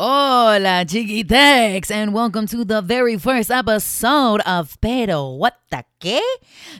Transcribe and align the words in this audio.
Hola, 0.00 0.84
chiquitex, 0.86 1.90
and 1.90 2.14
welcome 2.14 2.46
to 2.46 2.64
the 2.64 2.80
very 2.80 3.18
first 3.18 3.50
episode 3.50 4.40
of 4.42 4.80
Pero 4.80 5.30
What 5.30 5.54
the 5.72 5.82
Que? 5.98 6.22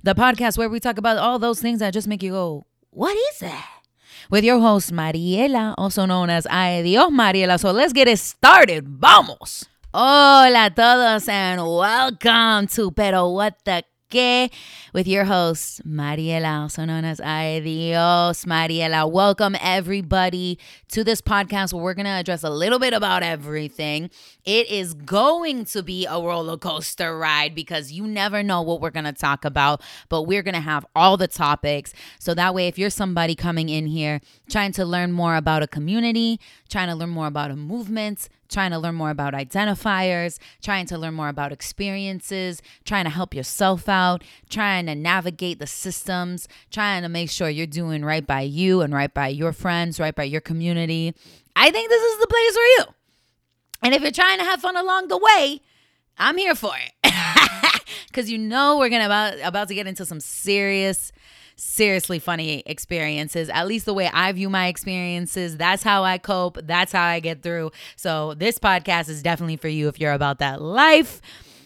The 0.04 0.14
podcast 0.14 0.56
where 0.56 0.68
we 0.68 0.78
talk 0.78 0.98
about 0.98 1.18
all 1.18 1.40
those 1.40 1.60
things 1.60 1.80
that 1.80 1.92
just 1.92 2.06
make 2.06 2.22
you 2.22 2.30
go, 2.30 2.64
What 2.90 3.16
is 3.16 3.40
that? 3.40 3.82
With 4.30 4.44
your 4.44 4.60
host, 4.60 4.92
Mariela, 4.92 5.74
also 5.76 6.06
known 6.06 6.30
as 6.30 6.46
Ay 6.46 6.82
Dios 6.84 7.10
Mariela. 7.10 7.58
So 7.58 7.72
let's 7.72 7.92
get 7.92 8.06
it 8.06 8.20
started. 8.20 8.86
Vamos! 8.86 9.64
Hola 9.92 10.70
todos, 10.70 11.28
and 11.28 11.60
welcome 11.66 12.68
to 12.68 12.92
Pero 12.92 13.30
What 13.30 13.56
the 13.64 13.82
Que 14.10 14.50
with 14.94 15.06
your 15.06 15.24
host, 15.24 15.86
Mariela, 15.86 16.62
also 16.62 16.86
known 16.86 17.04
as 17.04 17.20
Ay 17.20 17.60
Dios 17.60 18.46
Mariela. 18.46 19.10
Welcome, 19.10 19.54
everybody, 19.60 20.58
to 20.92 21.04
this 21.04 21.20
podcast 21.20 21.74
where 21.74 21.82
we're 21.82 21.92
going 21.92 22.06
to 22.06 22.12
address 22.12 22.42
a 22.42 22.48
little 22.48 22.78
bit 22.78 22.94
about 22.94 23.22
everything. 23.22 24.08
It 24.46 24.70
is 24.70 24.94
going 24.94 25.66
to 25.66 25.82
be 25.82 26.06
a 26.06 26.14
roller 26.14 26.56
coaster 26.56 27.18
ride 27.18 27.54
because 27.54 27.92
you 27.92 28.06
never 28.06 28.42
know 28.42 28.62
what 28.62 28.80
we're 28.80 28.90
going 28.90 29.04
to 29.04 29.12
talk 29.12 29.44
about, 29.44 29.82
but 30.08 30.22
we're 30.22 30.42
going 30.42 30.54
to 30.54 30.60
have 30.60 30.86
all 30.96 31.18
the 31.18 31.28
topics. 31.28 31.92
So 32.18 32.32
that 32.32 32.54
way, 32.54 32.66
if 32.66 32.78
you're 32.78 32.88
somebody 32.88 33.34
coming 33.34 33.68
in 33.68 33.86
here 33.88 34.22
trying 34.48 34.72
to 34.72 34.86
learn 34.86 35.12
more 35.12 35.36
about 35.36 35.62
a 35.62 35.66
community, 35.66 36.40
trying 36.70 36.88
to 36.88 36.94
learn 36.94 37.10
more 37.10 37.26
about 37.26 37.50
a 37.50 37.56
movement, 37.56 38.30
trying 38.48 38.70
to 38.70 38.78
learn 38.78 38.94
more 38.94 39.10
about 39.10 39.34
identifiers, 39.34 40.38
trying 40.62 40.86
to 40.86 40.98
learn 40.98 41.14
more 41.14 41.28
about 41.28 41.52
experiences, 41.52 42.62
trying 42.84 43.04
to 43.04 43.10
help 43.10 43.34
yourself 43.34 43.88
out, 43.88 44.24
trying 44.48 44.86
to 44.86 44.94
navigate 44.94 45.58
the 45.58 45.66
systems, 45.66 46.48
trying 46.70 47.02
to 47.02 47.08
make 47.08 47.30
sure 47.30 47.48
you're 47.48 47.66
doing 47.66 48.04
right 48.04 48.26
by 48.26 48.40
you 48.40 48.80
and 48.80 48.94
right 48.94 49.12
by 49.12 49.28
your 49.28 49.52
friends, 49.52 50.00
right 50.00 50.14
by 50.14 50.24
your 50.24 50.40
community. 50.40 51.14
I 51.54 51.70
think 51.70 51.88
this 51.88 52.02
is 52.02 52.20
the 52.20 52.26
place 52.26 52.54
for 52.54 52.62
you. 52.62 52.84
And 53.82 53.94
if 53.94 54.02
you're 54.02 54.10
trying 54.10 54.38
to 54.38 54.44
have 54.44 54.60
fun 54.60 54.76
along 54.76 55.08
the 55.08 55.18
way, 55.18 55.60
I'm 56.16 56.36
here 56.36 56.54
for 56.54 56.72
it. 56.74 57.14
Cuz 58.12 58.30
you 58.30 58.38
know 58.38 58.78
we're 58.78 58.88
to 58.88 59.04
about 59.04 59.34
about 59.42 59.68
to 59.68 59.74
get 59.74 59.86
into 59.86 60.04
some 60.04 60.20
serious 60.20 61.12
seriously 61.58 62.18
funny 62.18 62.62
experiences. 62.64 63.48
At 63.50 63.66
least 63.66 63.84
the 63.84 63.94
way 63.94 64.08
I 64.12 64.32
view 64.32 64.48
my 64.48 64.68
experiences, 64.68 65.56
that's 65.56 65.82
how 65.82 66.04
I 66.04 66.18
cope, 66.18 66.58
that's 66.64 66.92
how 66.92 67.04
I 67.04 67.20
get 67.20 67.42
through. 67.42 67.72
So, 67.96 68.34
this 68.34 68.58
podcast 68.58 69.08
is 69.08 69.22
definitely 69.22 69.56
for 69.56 69.68
you 69.68 69.88
if 69.88 70.00
you're 70.00 70.12
about 70.12 70.38
that 70.38 70.62
life. 70.62 71.20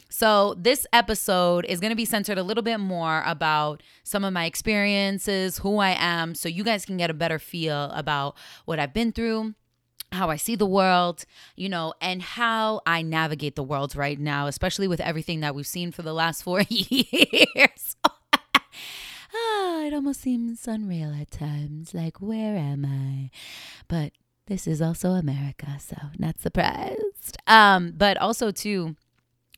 So, 0.09 0.55
this 0.59 0.87
episode 0.93 1.65
is 1.67 1.81
going 1.81 1.91
to 1.91 1.97
be 1.97 2.05
centered 2.05 2.39
a 2.39 2.43
little 2.43 2.63
bit 2.63 2.79
more 2.79 3.23
about 3.27 3.83
some 4.03 4.25
of 4.25 4.33
my 4.33 4.47
experiences, 4.47 5.59
who 5.59 5.79
I 5.79 5.97
am, 5.99 6.35
so 6.35 6.49
you 6.49 6.65
guys 6.65 6.85
can 6.85 6.97
get 6.97 7.11
a 7.11 7.15
better 7.15 7.39
feel 7.39 7.85
about 7.93 8.37
what 8.65 8.79
I've 8.79 8.95
been 8.95 9.13
through 9.13 9.55
how 10.13 10.29
I 10.29 10.37
see 10.37 10.57
the 10.57 10.67
world, 10.67 11.25
you 11.57 11.71
know, 11.71 11.95
and 12.01 12.21
how 12.21 12.83
I 12.85 13.01
navigate 13.01 13.57
the 13.57 13.63
world 13.63 13.97
right 13.97 14.21
now, 14.21 14.47
especially 14.47 14.87
with 14.87 15.01
everything 15.01 15.41
that 15.41 15.55
we've 15.55 15.67
seen 15.67 15.91
for 15.91 16.03
the 16.03 16.13
last 16.13 16.43
four 16.45 16.63
years. 16.69 17.97
Ah, 19.35 19.85
it 19.85 19.95
almost 19.95 20.21
seems 20.21 20.67
unreal 20.67 21.15
at 21.21 21.31
times. 21.31 21.95
Like, 21.95 22.21
where 22.21 22.57
am 22.57 22.85
I? 22.85 23.31
But 23.89 24.13
this 24.47 24.67
is 24.67 24.83
also 24.83 25.11
America, 25.11 25.79
so 25.79 25.97
not 26.19 26.41
surprised. 26.41 27.39
Um, 27.47 27.93
but 27.97 28.17
also 28.17 28.51
too, 28.51 28.97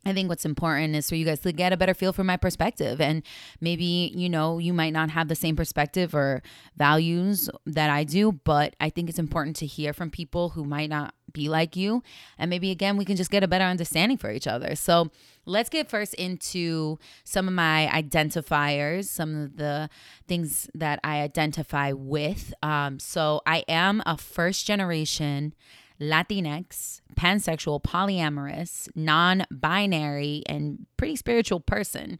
I 0.06 0.12
think 0.12 0.28
what's 0.28 0.44
important 0.44 0.94
is 0.94 1.08
for 1.08 1.14
you 1.14 1.24
guys 1.24 1.40
to 1.40 1.52
get 1.52 1.72
a 1.72 1.76
better 1.76 1.94
feel 1.94 2.12
for 2.12 2.24
my 2.24 2.36
perspective. 2.36 3.00
And 3.00 3.22
maybe, 3.60 4.12
you 4.14 4.28
know, 4.28 4.58
you 4.58 4.74
might 4.74 4.92
not 4.92 5.10
have 5.10 5.28
the 5.28 5.34
same 5.34 5.56
perspective 5.56 6.14
or 6.14 6.42
values 6.76 7.48
that 7.66 7.90
I 7.90 8.04
do, 8.04 8.32
but 8.32 8.76
I 8.80 8.90
think 8.90 9.08
it's 9.08 9.18
important 9.18 9.56
to 9.56 9.66
hear 9.66 9.92
from 9.92 10.10
people 10.10 10.50
who 10.50 10.64
might 10.64 10.90
not 10.90 11.14
be 11.34 11.50
like 11.50 11.76
you. 11.76 12.02
And 12.38 12.48
maybe, 12.48 12.70
again, 12.70 12.96
we 12.96 13.04
can 13.04 13.16
just 13.16 13.30
get 13.30 13.44
a 13.44 13.48
better 13.48 13.64
understanding 13.64 14.16
for 14.16 14.30
each 14.30 14.46
other. 14.46 14.74
So 14.74 15.10
let's 15.44 15.68
get 15.68 15.90
first 15.90 16.14
into 16.14 16.98
some 17.24 17.46
of 17.46 17.52
my 17.52 17.90
identifiers, 17.92 19.04
some 19.04 19.36
of 19.44 19.56
the 19.58 19.90
things 20.26 20.70
that 20.74 21.00
I 21.04 21.20
identify 21.20 21.92
with. 21.92 22.54
Um, 22.62 22.98
so 22.98 23.42
I 23.46 23.64
am 23.68 24.02
a 24.06 24.16
first 24.16 24.66
generation 24.66 25.54
Latinx, 26.00 27.00
pansexual, 27.16 27.82
polyamorous, 27.82 28.88
non 28.94 29.44
binary, 29.50 30.42
and 30.46 30.86
pretty 30.96 31.16
spiritual 31.16 31.60
person. 31.60 32.18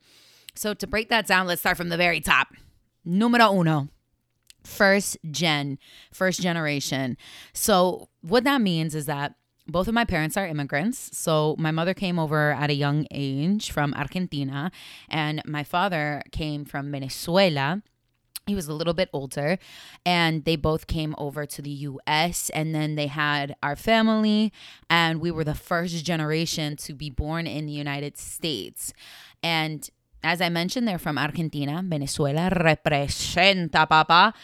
So, 0.54 0.74
to 0.74 0.86
break 0.86 1.08
that 1.08 1.26
down, 1.26 1.46
let's 1.46 1.60
start 1.60 1.76
from 1.76 1.88
the 1.88 1.96
very 1.96 2.20
top. 2.20 2.54
Numero 3.04 3.52
uno, 3.52 3.88
first 4.64 5.16
gen, 5.30 5.78
first 6.12 6.40
generation. 6.40 7.16
So, 7.52 8.08
what 8.22 8.44
that 8.44 8.60
means 8.60 8.94
is 8.94 9.06
that 9.06 9.34
both 9.66 9.88
of 9.88 9.94
my 9.94 10.04
parents 10.04 10.36
are 10.36 10.46
immigrants. 10.46 11.16
So, 11.16 11.56
my 11.58 11.70
mother 11.70 11.94
came 11.94 12.18
over 12.18 12.52
at 12.52 12.70
a 12.70 12.74
young 12.74 13.06
age 13.10 13.70
from 13.70 13.94
Argentina, 13.94 14.70
and 15.08 15.42
my 15.44 15.64
father 15.64 16.22
came 16.32 16.64
from 16.64 16.90
Venezuela 16.90 17.82
he 18.46 18.54
was 18.54 18.68
a 18.68 18.74
little 18.74 18.94
bit 18.94 19.08
older 19.12 19.58
and 20.04 20.44
they 20.44 20.56
both 20.56 20.86
came 20.86 21.14
over 21.18 21.46
to 21.46 21.62
the 21.62 21.70
US 21.70 22.50
and 22.50 22.74
then 22.74 22.94
they 22.94 23.06
had 23.06 23.56
our 23.62 23.76
family 23.76 24.52
and 24.90 25.20
we 25.20 25.30
were 25.30 25.44
the 25.44 25.54
first 25.54 26.04
generation 26.04 26.76
to 26.76 26.94
be 26.94 27.10
born 27.10 27.46
in 27.46 27.66
the 27.66 27.72
United 27.72 28.18
States 28.18 28.92
and 29.42 29.88
as 30.24 30.40
I 30.40 30.48
mentioned 30.48 30.88
they're 30.88 30.98
from 30.98 31.18
Argentina 31.18 31.82
Venezuela 31.84 32.50
representa 32.50 33.88
papa 33.88 34.34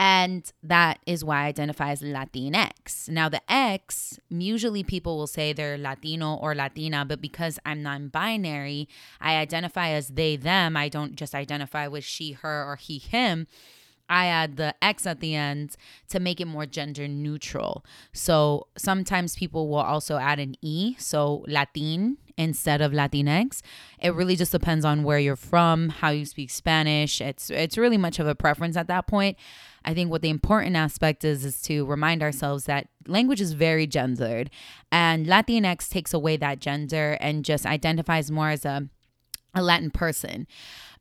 and 0.00 0.52
that 0.62 1.00
is 1.06 1.24
why 1.24 1.42
I 1.42 1.46
identify 1.46 1.90
as 1.90 2.02
Latinx. 2.02 3.08
Now, 3.08 3.28
the 3.28 3.42
X, 3.50 4.20
usually 4.30 4.84
people 4.84 5.16
will 5.18 5.26
say 5.26 5.52
they're 5.52 5.76
Latino 5.76 6.34
or 6.34 6.54
Latina, 6.54 7.04
but 7.04 7.20
because 7.20 7.58
I'm 7.66 7.82
non 7.82 8.06
binary, 8.06 8.88
I 9.20 9.34
identify 9.34 9.88
as 9.88 10.06
they, 10.06 10.36
them. 10.36 10.76
I 10.76 10.88
don't 10.88 11.16
just 11.16 11.34
identify 11.34 11.88
with 11.88 12.04
she, 12.04 12.30
her, 12.30 12.64
or 12.64 12.76
he, 12.76 12.98
him. 12.98 13.48
I 14.08 14.26
add 14.26 14.56
the 14.56 14.74
X 14.82 15.06
at 15.06 15.20
the 15.20 15.34
end 15.34 15.76
to 16.08 16.20
make 16.20 16.40
it 16.40 16.46
more 16.46 16.66
gender 16.66 17.08
neutral. 17.08 17.84
So 18.12 18.68
sometimes 18.76 19.36
people 19.36 19.68
will 19.68 19.76
also 19.76 20.16
add 20.16 20.38
an 20.38 20.54
E, 20.62 20.96
so 20.98 21.44
Latine 21.46 22.16
instead 22.38 22.80
of 22.80 22.92
Latinx. 22.92 23.60
It 24.00 24.14
really 24.14 24.36
just 24.36 24.52
depends 24.52 24.84
on 24.84 25.02
where 25.02 25.18
you're 25.18 25.36
from, 25.36 25.90
how 25.90 26.10
you 26.10 26.24
speak 26.24 26.50
Spanish. 26.50 27.20
It's 27.20 27.50
it's 27.50 27.76
really 27.76 27.98
much 27.98 28.18
of 28.18 28.26
a 28.26 28.34
preference 28.34 28.76
at 28.76 28.86
that 28.86 29.06
point. 29.06 29.36
I 29.84 29.92
think 29.92 30.10
what 30.10 30.22
the 30.22 30.30
important 30.30 30.76
aspect 30.76 31.24
is 31.24 31.44
is 31.44 31.60
to 31.62 31.84
remind 31.86 32.22
ourselves 32.22 32.64
that 32.64 32.88
language 33.06 33.40
is 33.40 33.52
very 33.52 33.86
gendered 33.86 34.50
and 34.92 35.26
Latinx 35.26 35.88
takes 35.88 36.14
away 36.14 36.36
that 36.36 36.60
gender 36.60 37.16
and 37.20 37.44
just 37.44 37.66
identifies 37.66 38.30
more 38.30 38.50
as 38.50 38.64
a 38.64 38.88
a 39.54 39.62
Latin 39.62 39.90
person. 39.90 40.46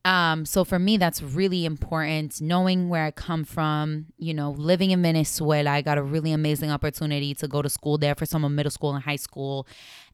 Um, 0.08 0.46
so 0.46 0.64
for 0.64 0.80
me, 0.80 0.96
that's 0.96 1.22
really 1.22 1.66
important. 1.66 2.40
Knowing 2.40 2.88
where 2.88 3.04
I 3.04 3.12
come 3.12 3.44
from, 3.44 4.06
you 4.18 4.34
know, 4.34 4.52
living 4.52 4.92
in 4.92 5.02
Venezuela, 5.02 5.70
I 5.72 5.82
got 5.82 5.98
a 5.98 6.02
really 6.02 6.32
amazing 6.32 6.72
opportunity 6.72 7.36
to 7.36 7.48
go 7.50 7.62
to 7.62 7.68
school 7.68 7.98
there 7.98 8.16
for 8.16 8.26
some 8.26 8.46
of 8.46 8.54
middle 8.54 8.72
school 8.72 8.96
and 8.96 9.04
high 9.04 9.18
school, 9.18 9.68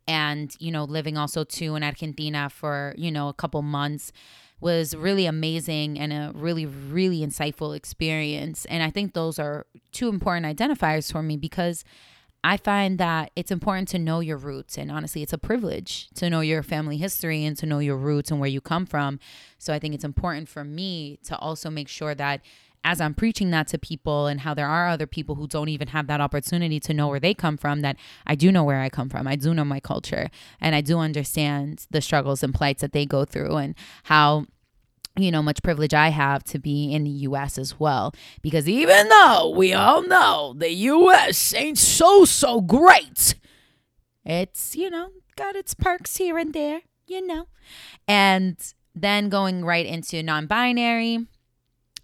and 0.08 0.56
you 0.60 0.72
know, 0.72 0.84
living 0.84 1.16
also 1.16 1.44
too 1.44 1.76
in 1.76 1.84
Argentina 1.84 2.50
for 2.50 2.96
you 2.98 3.12
know 3.12 3.30
a 3.30 3.34
couple 3.34 3.62
months 3.62 4.12
was 4.60 4.96
really 4.96 5.28
amazing 5.28 6.00
and 6.00 6.12
a 6.12 6.32
really, 6.34 6.66
really 6.66 7.20
insightful 7.20 7.76
experience. 7.76 8.66
And 8.66 8.82
I 8.82 8.90
think 8.90 9.14
those 9.14 9.38
are 9.38 9.68
two 9.92 10.08
important 10.10 10.48
identifiers 10.48 11.12
for 11.12 11.22
me 11.22 11.38
because 11.38 11.84
I 12.44 12.58
find 12.58 12.98
that 12.98 13.32
it's 13.36 13.52
important 13.52 13.88
to 13.90 14.00
know 14.00 14.20
your 14.20 14.38
roots. 14.38 14.78
And 14.78 14.92
honestly, 14.92 15.24
it's 15.24 15.34
a 15.34 15.38
privilege 15.38 16.10
to 16.16 16.30
know 16.30 16.42
your 16.42 16.62
family 16.62 16.98
history 16.98 17.46
and 17.46 17.58
to 17.58 17.66
know 17.66 17.80
your 17.80 17.96
roots 17.96 18.32
and 18.32 18.40
where 18.40 18.50
you 18.50 18.60
come 18.60 18.86
from. 18.86 19.20
So 19.58 19.74
I 19.74 19.80
think 19.80 19.96
it's 19.96 20.04
important 20.04 20.50
for 20.50 20.64
me 20.64 21.20
to 21.24 21.38
also 21.38 21.70
make 21.70 21.88
sure 21.88 22.14
that 22.16 22.42
as 22.84 23.00
I'm 23.00 23.14
preaching 23.14 23.52
that 23.52 23.68
to 23.70 23.78
people 23.78 24.28
and 24.28 24.42
how 24.42 24.54
there 24.54 24.68
are 24.68 24.90
other 24.90 25.08
people 25.08 25.36
who 25.36 25.48
don't 25.48 25.70
even 25.70 25.88
have 25.90 26.08
that 26.08 26.20
opportunity 26.20 26.82
to 26.82 26.94
know 26.94 27.08
where 27.08 27.20
they 27.20 27.34
come 27.34 27.56
from, 27.56 27.80
that 27.80 27.96
I 28.28 28.36
do 28.36 28.52
know 28.52 28.66
where 28.66 28.82
I 28.82 28.90
come 28.90 29.08
from. 29.08 29.26
I 29.26 29.38
do 29.38 29.54
know 29.54 29.64
my 29.64 29.80
culture 29.80 30.30
and 30.60 30.76
I 30.76 30.82
do 30.82 31.00
understand 31.00 31.88
the 31.92 32.02
struggles 32.02 32.44
and 32.44 32.54
plights 32.54 32.82
that 32.82 32.92
they 32.92 33.06
go 33.06 33.24
through 33.24 33.56
and 33.56 33.76
how 34.04 34.48
you 35.16 35.32
know, 35.32 35.44
much 35.44 35.62
privilege 35.62 35.94
I 35.94 36.10
have 36.10 36.44
to 36.46 36.60
be 36.60 36.94
in 36.94 37.04
the 37.04 37.10
US 37.10 37.58
as 37.58 37.80
well. 37.80 38.14
Because 38.42 38.68
even 38.68 39.10
though 39.10 39.54
we 39.56 39.74
all 39.74 40.06
know 40.08 40.54
the 40.58 40.72
US 40.72 41.54
ain't 41.54 41.78
so, 41.78 42.26
so 42.26 42.62
great, 42.62 43.36
it's, 44.26 44.76
you 44.76 44.90
know, 44.90 45.10
got 45.36 45.56
its 45.56 45.74
perks 45.74 46.18
here 46.18 46.38
and 46.38 46.54
there, 46.54 46.82
you 47.08 47.26
know. 47.26 47.48
And 48.08 48.58
then 48.96 49.30
going 49.30 49.66
right 49.66 49.86
into 49.86 50.24
non 50.24 50.48
binary, 50.48 51.28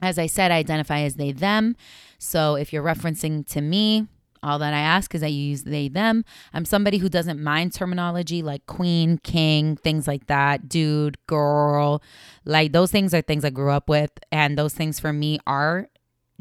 as 0.01 0.17
I 0.17 0.27
said, 0.27 0.51
I 0.51 0.57
identify 0.57 1.01
as 1.01 1.15
they, 1.15 1.31
them. 1.31 1.75
So 2.19 2.55
if 2.55 2.71
you're 2.71 2.83
referencing 2.83 3.47
to 3.49 3.61
me, 3.61 4.07
all 4.41 4.59
that 4.59 4.73
I 4.73 4.79
ask 4.79 5.13
is 5.13 5.21
that 5.21 5.31
you 5.31 5.49
use 5.49 5.63
they, 5.63 5.87
them. 5.89 6.23
I'm 6.53 6.65
somebody 6.65 6.97
who 6.97 7.09
doesn't 7.09 7.41
mind 7.41 7.73
terminology 7.73 8.41
like 8.41 8.65
queen, 8.65 9.17
king, 9.17 9.75
things 9.75 10.07
like 10.07 10.27
that, 10.27 10.69
dude, 10.69 11.17
girl. 11.27 12.01
Like 12.45 12.71
those 12.71 12.91
things 12.91 13.13
are 13.13 13.21
things 13.21 13.43
I 13.43 13.49
grew 13.49 13.71
up 13.71 13.89
with. 13.89 14.11
And 14.31 14.57
those 14.57 14.73
things 14.73 14.99
for 14.99 15.11
me 15.11 15.39
are 15.45 15.89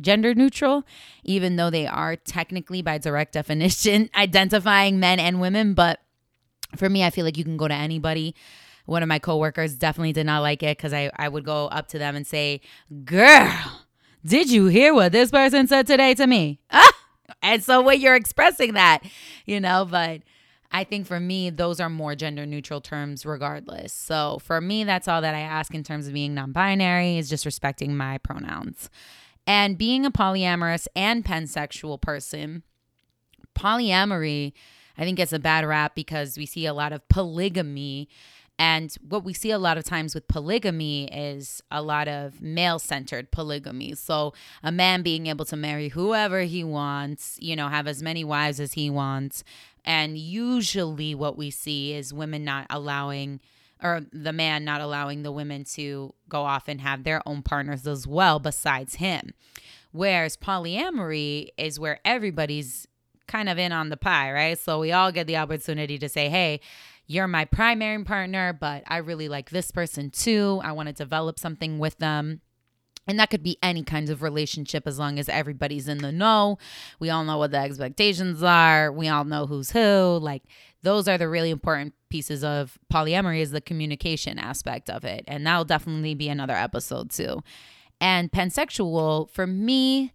gender 0.00 0.34
neutral, 0.34 0.84
even 1.24 1.56
though 1.56 1.70
they 1.70 1.86
are 1.86 2.16
technically 2.16 2.82
by 2.82 2.98
direct 2.98 3.32
definition 3.34 4.10
identifying 4.16 5.00
men 5.00 5.18
and 5.18 5.40
women. 5.40 5.74
But 5.74 6.00
for 6.76 6.88
me, 6.88 7.04
I 7.04 7.10
feel 7.10 7.24
like 7.24 7.36
you 7.36 7.44
can 7.44 7.56
go 7.56 7.68
to 7.68 7.74
anybody. 7.74 8.34
One 8.86 9.02
of 9.02 9.08
my 9.08 9.18
coworkers 9.18 9.74
definitely 9.74 10.12
did 10.12 10.26
not 10.26 10.40
like 10.40 10.62
it 10.62 10.78
because 10.78 10.94
I, 10.94 11.10
I 11.16 11.28
would 11.28 11.44
go 11.44 11.66
up 11.66 11.88
to 11.88 11.98
them 11.98 12.16
and 12.16 12.26
say, 12.26 12.62
Girl, 13.04 13.52
did 14.24 14.50
you 14.50 14.66
hear 14.66 14.94
what 14.94 15.12
this 15.12 15.30
person 15.30 15.66
said 15.66 15.86
today 15.86 16.14
to 16.14 16.26
me? 16.26 16.60
Ah! 16.70 16.90
And 17.42 17.62
so 17.62 17.80
when 17.80 18.00
you're 18.00 18.16
expressing 18.16 18.74
that, 18.74 19.02
you 19.46 19.60
know, 19.60 19.86
but 19.88 20.22
I 20.70 20.84
think 20.84 21.06
for 21.06 21.18
me, 21.18 21.50
those 21.50 21.80
are 21.80 21.88
more 21.88 22.14
gender 22.14 22.44
neutral 22.44 22.80
terms 22.80 23.24
regardless. 23.24 23.92
So 23.92 24.38
for 24.42 24.60
me, 24.60 24.84
that's 24.84 25.08
all 25.08 25.22
that 25.22 25.34
I 25.34 25.40
ask 25.40 25.74
in 25.74 25.82
terms 25.82 26.06
of 26.06 26.12
being 26.12 26.34
non 26.34 26.52
binary 26.52 27.16
is 27.16 27.28
just 27.28 27.46
respecting 27.46 27.96
my 27.96 28.18
pronouns. 28.18 28.90
And 29.46 29.78
being 29.78 30.04
a 30.04 30.10
polyamorous 30.10 30.86
and 30.94 31.24
pansexual 31.24 32.00
person, 32.00 32.64
polyamory, 33.54 34.52
I 34.98 35.04
think 35.04 35.16
gets 35.16 35.32
a 35.32 35.38
bad 35.38 35.64
rap 35.64 35.94
because 35.94 36.36
we 36.36 36.44
see 36.44 36.66
a 36.66 36.74
lot 36.74 36.92
of 36.92 37.08
polygamy. 37.08 38.08
And 38.58 38.92
what 39.08 39.22
we 39.22 39.32
see 39.32 39.52
a 39.52 39.58
lot 39.58 39.78
of 39.78 39.84
times 39.84 40.14
with 40.14 40.26
polygamy 40.26 41.04
is 41.12 41.62
a 41.70 41.80
lot 41.80 42.08
of 42.08 42.42
male 42.42 42.80
centered 42.80 43.30
polygamy. 43.30 43.94
So, 43.94 44.34
a 44.64 44.72
man 44.72 45.02
being 45.02 45.28
able 45.28 45.44
to 45.44 45.56
marry 45.56 45.88
whoever 45.88 46.40
he 46.40 46.64
wants, 46.64 47.38
you 47.40 47.54
know, 47.54 47.68
have 47.68 47.86
as 47.86 48.02
many 48.02 48.24
wives 48.24 48.58
as 48.58 48.72
he 48.72 48.90
wants, 48.90 49.44
and 49.84 50.18
usually, 50.18 51.14
what 51.14 51.38
we 51.38 51.50
see 51.50 51.94
is 51.94 52.12
women 52.12 52.44
not 52.44 52.66
allowing, 52.68 53.40
or 53.82 54.02
the 54.12 54.32
man 54.32 54.64
not 54.64 54.80
allowing 54.80 55.22
the 55.22 55.32
women 55.32 55.64
to 55.64 56.12
go 56.28 56.42
off 56.42 56.66
and 56.66 56.80
have 56.80 57.04
their 57.04 57.22
own 57.26 57.42
partners 57.42 57.86
as 57.86 58.06
well, 58.06 58.40
besides 58.40 58.96
him. 58.96 59.30
Whereas 59.92 60.36
polyamory 60.36 61.50
is 61.56 61.78
where 61.78 62.00
everybody's 62.04 62.88
kind 63.28 63.48
of 63.48 63.58
in 63.58 63.72
on 63.72 63.88
the 63.88 63.96
pie, 63.96 64.32
right? 64.32 64.58
So 64.58 64.80
we 64.80 64.90
all 64.90 65.12
get 65.12 65.26
the 65.26 65.36
opportunity 65.36 65.96
to 65.98 66.08
say, 66.08 66.28
hey, 66.28 66.60
you're 67.08 67.26
my 67.26 67.46
primary 67.46 68.04
partner, 68.04 68.52
but 68.52 68.84
I 68.86 68.98
really 68.98 69.28
like 69.28 69.48
this 69.50 69.70
person 69.70 70.10
too. 70.10 70.60
I 70.62 70.72
want 70.72 70.88
to 70.88 70.92
develop 70.92 71.38
something 71.38 71.78
with 71.78 71.98
them. 71.98 72.42
And 73.08 73.18
that 73.18 73.30
could 73.30 73.42
be 73.42 73.56
any 73.62 73.82
kind 73.82 74.10
of 74.10 74.22
relationship 74.22 74.86
as 74.86 74.98
long 74.98 75.18
as 75.18 75.30
everybody's 75.30 75.88
in 75.88 75.98
the 75.98 76.12
know. 76.12 76.58
We 77.00 77.08
all 77.08 77.24
know 77.24 77.38
what 77.38 77.52
the 77.52 77.56
expectations 77.56 78.42
are. 78.42 78.92
We 78.92 79.08
all 79.08 79.24
know 79.24 79.46
who's 79.46 79.70
who. 79.70 80.18
Like 80.20 80.42
those 80.82 81.08
are 81.08 81.16
the 81.16 81.30
really 81.30 81.48
important 81.48 81.94
pieces 82.10 82.44
of 82.44 82.78
polyamory 82.92 83.40
is 83.40 83.52
the 83.52 83.62
communication 83.62 84.38
aspect 84.38 84.90
of 84.90 85.04
it. 85.04 85.24
And 85.26 85.46
that'll 85.46 85.64
definitely 85.64 86.14
be 86.14 86.28
another 86.28 86.54
episode 86.54 87.10
too. 87.10 87.42
And 88.02 88.30
pansexual, 88.30 89.30
for 89.30 89.46
me, 89.46 90.12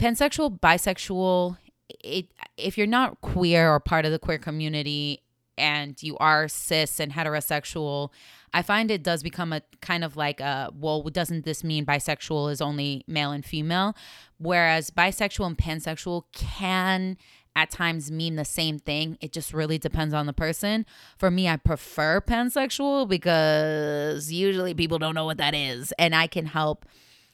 pansexual, 0.00 0.58
bisexual, 0.58 1.58
it 2.02 2.26
if 2.56 2.76
you're 2.76 2.88
not 2.88 3.20
queer 3.20 3.70
or 3.70 3.78
part 3.78 4.04
of 4.04 4.10
the 4.10 4.18
queer 4.18 4.38
community 4.38 5.22
and 5.58 6.02
you 6.02 6.16
are 6.18 6.48
cis 6.48 7.00
and 7.00 7.12
heterosexual, 7.12 8.10
I 8.52 8.62
find 8.62 8.90
it 8.90 9.02
does 9.02 9.22
become 9.22 9.52
a 9.52 9.62
kind 9.80 10.04
of 10.04 10.16
like 10.16 10.40
a 10.40 10.70
well, 10.74 11.02
doesn't 11.02 11.44
this 11.44 11.62
mean 11.62 11.84
bisexual 11.84 12.50
is 12.50 12.60
only 12.60 13.04
male 13.06 13.32
and 13.32 13.44
female? 13.44 13.96
Whereas 14.38 14.90
bisexual 14.90 15.46
and 15.46 15.58
pansexual 15.58 16.24
can 16.32 17.16
at 17.54 17.70
times 17.70 18.10
mean 18.10 18.36
the 18.36 18.44
same 18.44 18.78
thing. 18.78 19.16
It 19.20 19.32
just 19.32 19.52
really 19.54 19.78
depends 19.78 20.12
on 20.12 20.26
the 20.26 20.32
person. 20.34 20.84
For 21.18 21.30
me, 21.30 21.48
I 21.48 21.56
prefer 21.56 22.20
pansexual 22.20 23.08
because 23.08 24.30
usually 24.30 24.74
people 24.74 24.98
don't 24.98 25.14
know 25.14 25.24
what 25.24 25.38
that 25.38 25.54
is, 25.54 25.92
and 25.98 26.14
I 26.14 26.26
can 26.26 26.46
help 26.46 26.84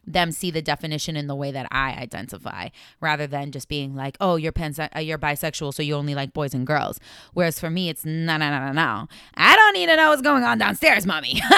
them 0.06 0.32
see 0.32 0.50
the 0.50 0.62
definition 0.62 1.16
in 1.16 1.26
the 1.26 1.34
way 1.34 1.50
that 1.52 1.66
I 1.70 1.92
identify 1.92 2.68
rather 3.00 3.26
than 3.26 3.52
just 3.52 3.68
being 3.68 3.94
like, 3.94 4.16
oh, 4.20 4.36
you're 4.36 4.52
pans- 4.52 4.78
uh, 4.78 4.88
you're 4.98 5.18
bisexual, 5.18 5.74
so 5.74 5.82
you 5.82 5.94
only 5.94 6.14
like 6.14 6.32
boys 6.32 6.54
and 6.54 6.66
girls. 6.66 6.98
Whereas 7.32 7.60
for 7.60 7.70
me, 7.70 7.88
it's 7.88 8.04
no, 8.04 8.36
no, 8.36 8.50
no, 8.50 8.66
no, 8.66 8.72
no. 8.72 9.08
I 9.34 9.56
don't 9.56 9.74
need 9.74 9.86
to 9.86 9.96
know 9.96 10.10
what's 10.10 10.22
going 10.22 10.42
on 10.42 10.58
downstairs, 10.58 11.06
mommy. 11.06 11.40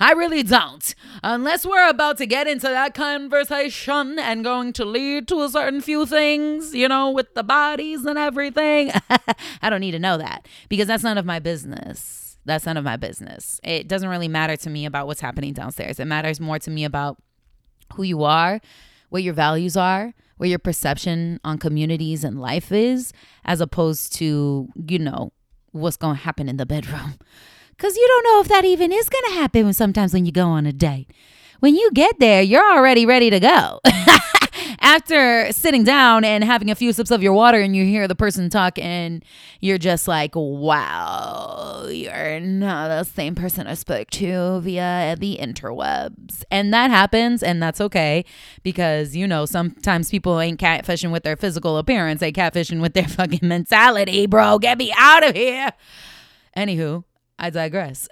I 0.00 0.12
really 0.12 0.42
don't. 0.42 0.94
Unless 1.22 1.66
we're 1.66 1.88
about 1.88 2.18
to 2.18 2.26
get 2.26 2.46
into 2.46 2.68
that 2.68 2.94
conversation 2.94 4.18
and 4.18 4.44
going 4.44 4.72
to 4.74 4.84
lead 4.84 5.28
to 5.28 5.42
a 5.42 5.48
certain 5.48 5.80
few 5.80 6.06
things, 6.06 6.74
you 6.74 6.88
know, 6.88 7.10
with 7.10 7.34
the 7.34 7.42
bodies 7.42 8.04
and 8.04 8.18
everything. 8.18 8.92
I 9.62 9.70
don't 9.70 9.80
need 9.80 9.92
to 9.92 9.98
know 9.98 10.18
that 10.18 10.46
because 10.68 10.86
that's 10.86 11.02
none 11.02 11.18
of 11.18 11.26
my 11.26 11.38
business. 11.38 12.38
That's 12.44 12.64
none 12.64 12.78
of 12.78 12.84
my 12.84 12.96
business. 12.96 13.60
It 13.62 13.88
doesn't 13.88 14.08
really 14.08 14.28
matter 14.28 14.56
to 14.56 14.70
me 14.70 14.86
about 14.86 15.06
what's 15.06 15.20
happening 15.20 15.52
downstairs. 15.52 16.00
It 16.00 16.06
matters 16.06 16.40
more 16.40 16.58
to 16.60 16.70
me 16.70 16.84
about 16.84 17.18
who 17.94 18.02
you 18.02 18.24
are, 18.24 18.60
what 19.10 19.22
your 19.22 19.34
values 19.34 19.76
are, 19.76 20.14
what 20.36 20.48
your 20.48 20.58
perception 20.58 21.40
on 21.44 21.58
communities 21.58 22.24
and 22.24 22.40
life 22.40 22.72
is, 22.72 23.12
as 23.44 23.60
opposed 23.60 24.12
to, 24.14 24.68
you 24.86 24.98
know, 24.98 25.32
what's 25.72 25.96
going 25.96 26.16
to 26.16 26.22
happen 26.22 26.48
in 26.48 26.56
the 26.56 26.66
bedroom. 26.66 27.14
Because 27.70 27.96
you 27.96 28.08
don't 28.08 28.24
know 28.24 28.40
if 28.40 28.48
that 28.48 28.64
even 28.64 28.90
is 28.90 29.08
going 29.08 29.24
to 29.28 29.40
happen 29.40 29.72
sometimes 29.72 30.12
when 30.12 30.26
you 30.26 30.32
go 30.32 30.48
on 30.48 30.66
a 30.66 30.72
date. 30.72 31.12
When 31.60 31.76
you 31.76 31.92
get 31.92 32.18
there, 32.18 32.42
you're 32.42 32.72
already 32.76 33.06
ready 33.06 33.30
to 33.30 33.38
go. 33.38 33.78
after 34.88 35.52
sitting 35.52 35.84
down 35.84 36.24
and 36.24 36.42
having 36.42 36.70
a 36.70 36.74
few 36.74 36.94
sips 36.94 37.10
of 37.10 37.22
your 37.22 37.34
water 37.34 37.60
and 37.60 37.76
you 37.76 37.84
hear 37.84 38.08
the 38.08 38.14
person 38.14 38.48
talk 38.48 38.78
and 38.78 39.22
you're 39.60 39.76
just 39.76 40.08
like, 40.08 40.32
wow, 40.34 41.84
you're 41.90 42.40
not 42.40 42.88
the 42.88 43.04
same 43.04 43.34
person 43.34 43.66
I 43.66 43.74
spoke 43.74 44.08
to 44.12 44.60
via 44.60 45.14
the 45.18 45.36
interwebs. 45.38 46.42
And 46.50 46.72
that 46.72 46.90
happens 46.90 47.42
and 47.42 47.62
that's 47.62 47.82
okay 47.82 48.24
because, 48.62 49.14
you 49.14 49.26
know, 49.26 49.44
sometimes 49.44 50.10
people 50.10 50.40
ain't 50.40 50.58
catfishing 50.58 51.12
with 51.12 51.22
their 51.22 51.36
physical 51.36 51.76
appearance, 51.76 52.20
they 52.20 52.32
catfishing 52.32 52.80
with 52.80 52.94
their 52.94 53.08
fucking 53.08 53.46
mentality, 53.46 54.24
bro. 54.26 54.58
Get 54.58 54.78
me 54.78 54.90
out 54.96 55.22
of 55.22 55.34
here. 55.36 55.70
Anywho, 56.56 57.04
I 57.38 57.50
digress. 57.50 58.08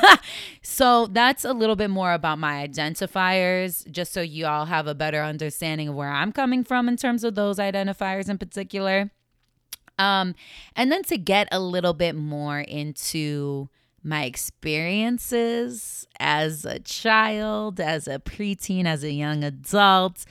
so 0.62 1.06
that's 1.06 1.44
a 1.44 1.52
little 1.52 1.76
bit 1.76 1.90
more 1.90 2.12
about 2.12 2.38
my 2.38 2.66
identifiers, 2.66 3.88
just 3.90 4.12
so 4.12 4.20
you 4.20 4.46
all 4.46 4.66
have 4.66 4.86
a 4.86 4.94
better 4.94 5.22
understanding 5.22 5.88
of 5.88 5.94
where 5.94 6.10
I'm 6.10 6.32
coming 6.32 6.64
from 6.64 6.88
in 6.88 6.96
terms 6.96 7.22
of 7.22 7.34
those 7.34 7.58
identifiers 7.58 8.28
in 8.28 8.38
particular. 8.38 9.10
Um, 9.98 10.34
and 10.74 10.90
then 10.90 11.04
to 11.04 11.16
get 11.16 11.48
a 11.52 11.60
little 11.60 11.94
bit 11.94 12.14
more 12.16 12.60
into 12.60 13.68
my 14.02 14.24
experiences 14.24 16.06
as 16.20 16.64
a 16.64 16.78
child, 16.80 17.80
as 17.80 18.06
a 18.06 18.18
preteen, 18.18 18.84
as 18.84 19.02
a 19.02 19.12
young 19.12 19.42
adult 19.42 20.24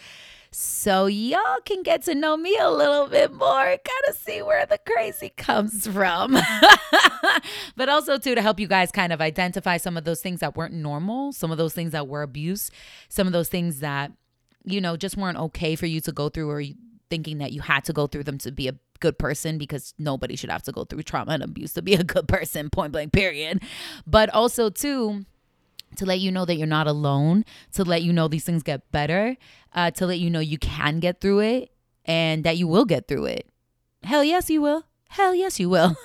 so 0.57 1.07
y'all 1.07 1.59
can 1.65 1.83
get 1.83 2.03
to 2.03 2.15
know 2.15 2.37
me 2.37 2.55
a 2.57 2.69
little 2.69 3.07
bit 3.07 3.33
more, 3.33 3.65
kind 3.65 4.05
of 4.07 4.15
see 4.15 4.41
where 4.41 4.65
the 4.65 4.77
crazy 4.77 5.27
comes 5.35 5.85
from. 5.85 6.37
but 7.75 7.89
also 7.89 8.17
too 8.17 8.35
to 8.35 8.41
help 8.41 8.57
you 8.57 8.67
guys 8.67 8.89
kind 8.89 9.11
of 9.11 9.19
identify 9.19 9.75
some 9.75 9.97
of 9.97 10.05
those 10.05 10.21
things 10.21 10.39
that 10.39 10.55
weren't 10.55 10.73
normal, 10.73 11.33
some 11.33 11.51
of 11.51 11.57
those 11.57 11.73
things 11.73 11.91
that 11.91 12.07
were 12.07 12.21
abuse, 12.21 12.71
some 13.09 13.27
of 13.27 13.33
those 13.33 13.49
things 13.49 13.81
that 13.81 14.13
you 14.63 14.79
know 14.79 14.95
just 14.95 15.17
weren't 15.17 15.37
okay 15.37 15.75
for 15.75 15.87
you 15.87 15.99
to 15.99 16.13
go 16.13 16.29
through 16.29 16.49
or 16.49 16.63
thinking 17.09 17.39
that 17.39 17.51
you 17.51 17.59
had 17.59 17.83
to 17.83 17.91
go 17.91 18.07
through 18.07 18.23
them 18.23 18.37
to 18.37 18.49
be 18.49 18.69
a 18.69 18.75
good 19.01 19.19
person 19.19 19.57
because 19.57 19.93
nobody 19.99 20.37
should 20.37 20.49
have 20.49 20.63
to 20.63 20.71
go 20.71 20.85
through 20.85 21.03
trauma 21.03 21.33
and 21.33 21.43
abuse 21.43 21.73
to 21.73 21.81
be 21.81 21.95
a 21.95 22.03
good 22.03 22.29
person 22.29 22.69
point 22.69 22.93
blank 22.93 23.11
period 23.11 23.61
but 24.07 24.29
also 24.29 24.69
too 24.69 25.25
to 25.95 26.05
let 26.05 26.19
you 26.19 26.31
know 26.31 26.45
that 26.45 26.55
you're 26.55 26.67
not 26.67 26.87
alone, 26.87 27.45
to 27.73 27.83
let 27.83 28.03
you 28.03 28.13
know 28.13 28.27
these 28.27 28.43
things 28.43 28.63
get 28.63 28.91
better, 28.91 29.37
uh, 29.73 29.91
to 29.91 30.05
let 30.05 30.19
you 30.19 30.29
know 30.29 30.39
you 30.39 30.57
can 30.57 30.99
get 30.99 31.21
through 31.21 31.39
it 31.39 31.71
and 32.05 32.43
that 32.43 32.57
you 32.57 32.67
will 32.67 32.85
get 32.85 33.07
through 33.07 33.25
it. 33.25 33.49
Hell 34.03 34.23
yes, 34.23 34.49
you 34.49 34.61
will. 34.61 34.83
Hell 35.09 35.33
yes, 35.33 35.59
you 35.59 35.69
will. 35.69 35.95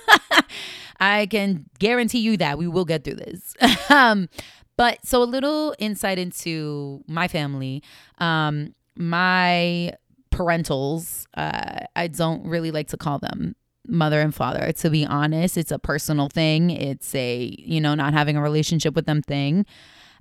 I 0.99 1.25
can 1.25 1.65
guarantee 1.79 2.19
you 2.19 2.37
that 2.37 2.57
we 2.57 2.67
will 2.67 2.85
get 2.85 3.03
through 3.03 3.15
this. 3.15 3.53
um, 3.89 4.29
but 4.77 5.05
so 5.05 5.21
a 5.21 5.25
little 5.25 5.75
insight 5.79 6.17
into 6.17 7.03
my 7.07 7.27
family. 7.27 7.83
Um, 8.19 8.73
my 8.95 9.93
parentals, 10.31 11.25
uh, 11.35 11.85
I 11.95 12.07
don't 12.07 12.45
really 12.45 12.71
like 12.71 12.87
to 12.89 12.97
call 12.97 13.19
them 13.19 13.55
mother 13.87 14.21
and 14.21 14.33
father. 14.33 14.71
To 14.71 14.89
be 14.89 15.05
honest 15.05 15.57
it's 15.57 15.71
a 15.71 15.79
personal 15.79 16.29
thing. 16.29 16.69
It's 16.69 17.13
a 17.15 17.55
you 17.59 17.81
know 17.81 17.95
not 17.95 18.13
having 18.13 18.37
a 18.37 18.41
relationship 18.41 18.95
with 18.95 19.05
them 19.05 19.21
thing. 19.21 19.65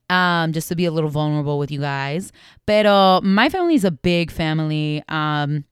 Um 0.09 0.53
just 0.53 0.69
to 0.69 0.77
be 0.77 0.85
a 0.85 0.91
little 0.91 1.11
vulnerable 1.11 1.59
with 1.59 1.71
you 1.71 1.81
guys. 1.81 2.33
But 2.67 3.23
my 3.23 3.49
family 3.49 3.75
is 3.75 3.85
a 3.85 3.91
big 3.91 4.31
family. 4.31 5.03
Um 5.09 5.65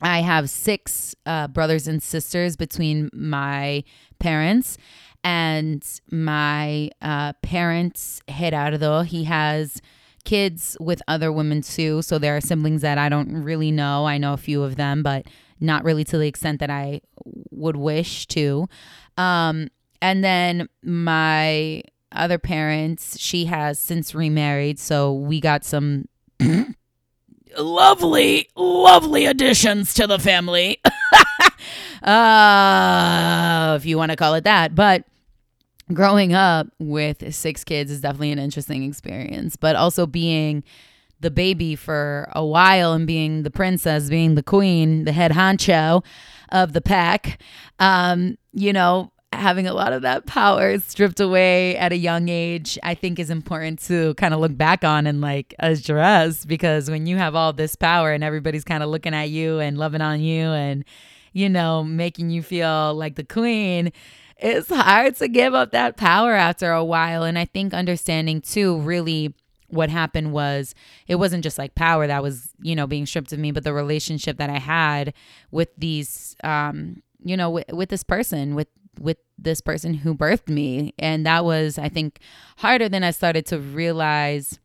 i 0.00 0.20
have 0.20 0.48
six 0.48 1.16
uh, 1.26 1.48
brothers 1.48 1.88
and 1.88 2.02
sisters 2.02 2.56
between 2.56 3.10
my 3.12 3.84
parents. 4.18 4.78
And 5.24 5.84
my 6.12 6.90
uh, 7.02 7.32
parents 7.42 8.22
Gerardo 8.28 9.02
he 9.02 9.24
has 9.24 9.82
kids 10.24 10.76
with 10.78 11.02
other 11.08 11.32
women 11.32 11.62
too. 11.62 12.02
So 12.02 12.18
there 12.18 12.36
are 12.36 12.40
siblings 12.40 12.82
that 12.82 12.98
i 12.98 13.08
don't 13.08 13.32
really 13.42 13.70
know. 13.70 14.06
I 14.06 14.18
know 14.18 14.32
a 14.32 14.38
few 14.38 14.62
of 14.62 14.76
them 14.76 15.02
but 15.02 15.26
not 15.60 15.84
really 15.84 16.04
to 16.04 16.18
the 16.18 16.26
extent 16.26 16.60
that 16.60 16.70
I 16.70 17.00
would 17.50 17.76
wish 17.76 18.26
to. 18.28 18.68
Um, 19.16 19.68
and 20.00 20.22
then 20.22 20.68
my 20.82 21.82
other 22.12 22.38
parents, 22.38 23.18
she 23.18 23.46
has 23.46 23.78
since 23.78 24.14
remarried, 24.14 24.78
so 24.78 25.12
we 25.12 25.40
got 25.40 25.64
some 25.64 26.08
lovely, 27.58 28.48
lovely 28.56 29.26
additions 29.26 29.94
to 29.94 30.06
the 30.06 30.18
family. 30.18 30.80
uh, 32.02 33.76
if 33.78 33.86
you 33.86 33.98
want 33.98 34.10
to 34.10 34.16
call 34.16 34.34
it 34.34 34.44
that. 34.44 34.74
But 34.74 35.04
growing 35.92 36.34
up 36.34 36.68
with 36.78 37.34
six 37.34 37.64
kids 37.64 37.90
is 37.90 38.00
definitely 38.00 38.32
an 38.32 38.38
interesting 38.38 38.84
experience, 38.84 39.56
but 39.56 39.76
also 39.76 40.06
being 40.06 40.62
the 41.20 41.30
baby 41.30 41.74
for 41.74 42.28
a 42.32 42.44
while 42.44 42.92
and 42.92 43.06
being 43.06 43.42
the 43.42 43.50
princess, 43.50 44.08
being 44.08 44.34
the 44.34 44.42
queen, 44.42 45.04
the 45.04 45.12
head 45.12 45.32
honcho 45.32 46.04
of 46.50 46.72
the 46.72 46.80
pack, 46.80 47.40
um, 47.78 48.38
you 48.52 48.72
know, 48.72 49.12
having 49.32 49.66
a 49.66 49.74
lot 49.74 49.92
of 49.92 50.02
that 50.02 50.26
power 50.26 50.78
stripped 50.78 51.20
away 51.20 51.76
at 51.76 51.92
a 51.92 51.96
young 51.96 52.28
age, 52.28 52.78
I 52.82 52.94
think 52.94 53.18
is 53.18 53.30
important 53.30 53.80
to 53.82 54.14
kind 54.14 54.32
of 54.32 54.40
look 54.40 54.56
back 54.56 54.84
on 54.84 55.06
and 55.06 55.20
like 55.20 55.54
address 55.58 56.44
because 56.44 56.90
when 56.90 57.06
you 57.06 57.16
have 57.16 57.34
all 57.34 57.52
this 57.52 57.76
power 57.76 58.12
and 58.12 58.24
everybody's 58.24 58.64
kind 58.64 58.82
of 58.82 58.88
looking 58.88 59.14
at 59.14 59.28
you 59.28 59.58
and 59.58 59.76
loving 59.76 60.00
on 60.00 60.20
you 60.20 60.46
and, 60.46 60.84
you 61.32 61.48
know, 61.48 61.84
making 61.84 62.30
you 62.30 62.42
feel 62.42 62.94
like 62.94 63.16
the 63.16 63.24
queen, 63.24 63.92
it's 64.38 64.68
hard 64.68 65.16
to 65.16 65.28
give 65.28 65.52
up 65.52 65.72
that 65.72 65.96
power 65.96 66.32
after 66.32 66.72
a 66.72 66.84
while. 66.84 67.22
And 67.22 67.38
I 67.38 67.44
think 67.44 67.74
understanding 67.74 68.40
too, 68.40 68.78
really 68.78 69.34
what 69.68 69.90
happened 69.90 70.32
was 70.32 70.74
it 71.06 71.16
wasn't 71.16 71.42
just 71.42 71.58
like 71.58 71.74
power 71.74 72.06
that 72.06 72.22
was 72.22 72.50
you 72.60 72.74
know 72.74 72.86
being 72.86 73.06
stripped 73.06 73.32
of 73.32 73.38
me 73.38 73.52
but 73.52 73.64
the 73.64 73.72
relationship 73.72 74.38
that 74.38 74.48
i 74.48 74.58
had 74.58 75.12
with 75.50 75.68
these 75.76 76.36
um 76.42 77.02
you 77.22 77.36
know 77.36 77.50
with, 77.50 77.70
with 77.72 77.88
this 77.90 78.02
person 78.02 78.54
with 78.54 78.68
with 78.98 79.18
this 79.38 79.60
person 79.60 79.94
who 79.94 80.14
birthed 80.14 80.48
me. 80.48 80.94
And 80.98 81.24
that 81.26 81.44
was 81.44 81.78
i 81.78 81.88
think 81.88 82.20
harder 82.58 82.88
than 82.88 83.04
i 83.04 83.10
started 83.10 83.46
to 83.46 83.58
realize 83.58 84.58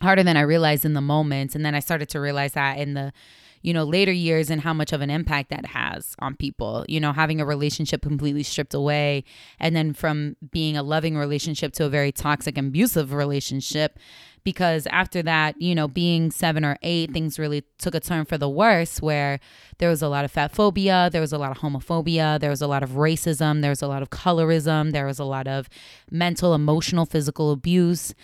harder 0.00 0.22
than 0.22 0.36
i 0.36 0.40
realized 0.40 0.84
in 0.84 0.94
the 0.94 1.00
moment. 1.00 1.54
And 1.54 1.64
then 1.64 1.74
i 1.74 1.80
started 1.80 2.08
to 2.10 2.20
realize 2.20 2.52
that 2.54 2.78
in 2.78 2.94
the 2.94 3.12
you 3.62 3.72
know 3.72 3.84
later 3.84 4.12
years 4.12 4.50
and 4.50 4.62
how 4.62 4.72
much 4.72 4.92
of 4.92 5.00
an 5.00 5.10
impact 5.10 5.50
that 5.50 5.66
has 5.66 6.14
on 6.18 6.34
people 6.34 6.84
you 6.88 7.00
know 7.00 7.12
having 7.12 7.40
a 7.40 7.44
relationship 7.44 8.02
completely 8.02 8.42
stripped 8.42 8.74
away 8.74 9.24
and 9.58 9.74
then 9.76 9.92
from 9.92 10.36
being 10.50 10.76
a 10.76 10.82
loving 10.82 11.16
relationship 11.16 11.72
to 11.72 11.84
a 11.84 11.88
very 11.88 12.12
toxic 12.12 12.56
abusive 12.56 13.12
relationship 13.12 13.98
because 14.44 14.86
after 14.86 15.22
that, 15.22 15.60
you 15.60 15.74
know, 15.74 15.88
being 15.88 16.30
seven 16.30 16.64
or 16.64 16.76
eight, 16.82 17.12
things 17.12 17.38
really 17.38 17.62
took 17.78 17.94
a 17.94 18.00
turn 18.00 18.24
for 18.24 18.38
the 18.38 18.48
worse 18.48 19.00
where 19.00 19.38
there 19.78 19.88
was 19.88 20.02
a 20.02 20.08
lot 20.08 20.24
of 20.24 20.30
fat 20.30 20.52
phobia, 20.52 21.10
there 21.12 21.20
was 21.20 21.32
a 21.32 21.38
lot 21.38 21.50
of 21.50 21.58
homophobia, 21.58 22.40
there 22.40 22.50
was 22.50 22.62
a 22.62 22.66
lot 22.66 22.82
of 22.82 22.90
racism, 22.90 23.60
there 23.60 23.70
was 23.70 23.82
a 23.82 23.88
lot 23.88 24.02
of 24.02 24.10
colorism, 24.10 24.92
there 24.92 25.06
was 25.06 25.18
a 25.18 25.24
lot 25.24 25.46
of 25.46 25.68
mental, 26.10 26.54
emotional, 26.54 27.06
physical 27.06 27.52
abuse. 27.52 28.14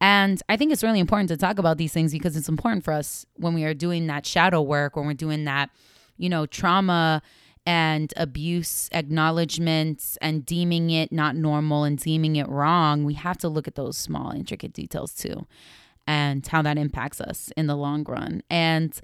And 0.00 0.42
I 0.48 0.56
think 0.56 0.72
it's 0.72 0.82
really 0.82 1.00
important 1.00 1.28
to 1.30 1.36
talk 1.36 1.58
about 1.58 1.78
these 1.78 1.92
things 1.92 2.12
because 2.12 2.36
it's 2.36 2.48
important 2.48 2.84
for 2.84 2.92
us 2.92 3.24
when 3.36 3.54
we 3.54 3.64
are 3.64 3.74
doing 3.74 4.06
that 4.08 4.26
shadow 4.26 4.60
work, 4.60 4.96
when 4.96 5.06
we're 5.06 5.14
doing 5.14 5.44
that, 5.44 5.70
you 6.18 6.28
know, 6.28 6.46
trauma 6.46 7.22
and 7.64 8.12
abuse 8.16 8.88
acknowledgments 8.92 10.16
and 10.20 10.46
deeming 10.46 10.90
it 10.90 11.10
not 11.10 11.34
normal 11.34 11.84
and 11.84 11.98
deeming 11.98 12.36
it 12.36 12.48
wrong, 12.48 13.04
we 13.04 13.14
have 13.14 13.38
to 13.38 13.48
look 13.48 13.66
at 13.66 13.74
those 13.74 13.96
small, 13.96 14.30
intricate 14.32 14.72
details 14.72 15.14
too 15.14 15.46
and 16.06 16.46
how 16.46 16.62
that 16.62 16.78
impacts 16.78 17.20
us 17.20 17.50
in 17.56 17.66
the 17.66 17.76
long 17.76 18.04
run. 18.04 18.42
And 18.48 18.98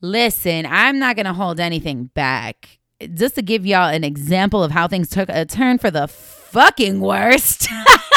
listen, 0.00 0.66
I'm 0.66 0.98
not 0.98 1.16
going 1.16 1.26
to 1.26 1.32
hold 1.32 1.60
anything 1.60 2.04
back. 2.14 2.78
Just 3.14 3.34
to 3.36 3.42
give 3.42 3.66
y'all 3.66 3.88
an 3.88 4.04
example 4.04 4.62
of 4.62 4.70
how 4.70 4.86
things 4.86 5.08
took 5.08 5.28
a 5.28 5.44
turn 5.44 5.78
for 5.78 5.90
the 5.90 6.06
fucking 6.06 7.00
worst. 7.00 7.68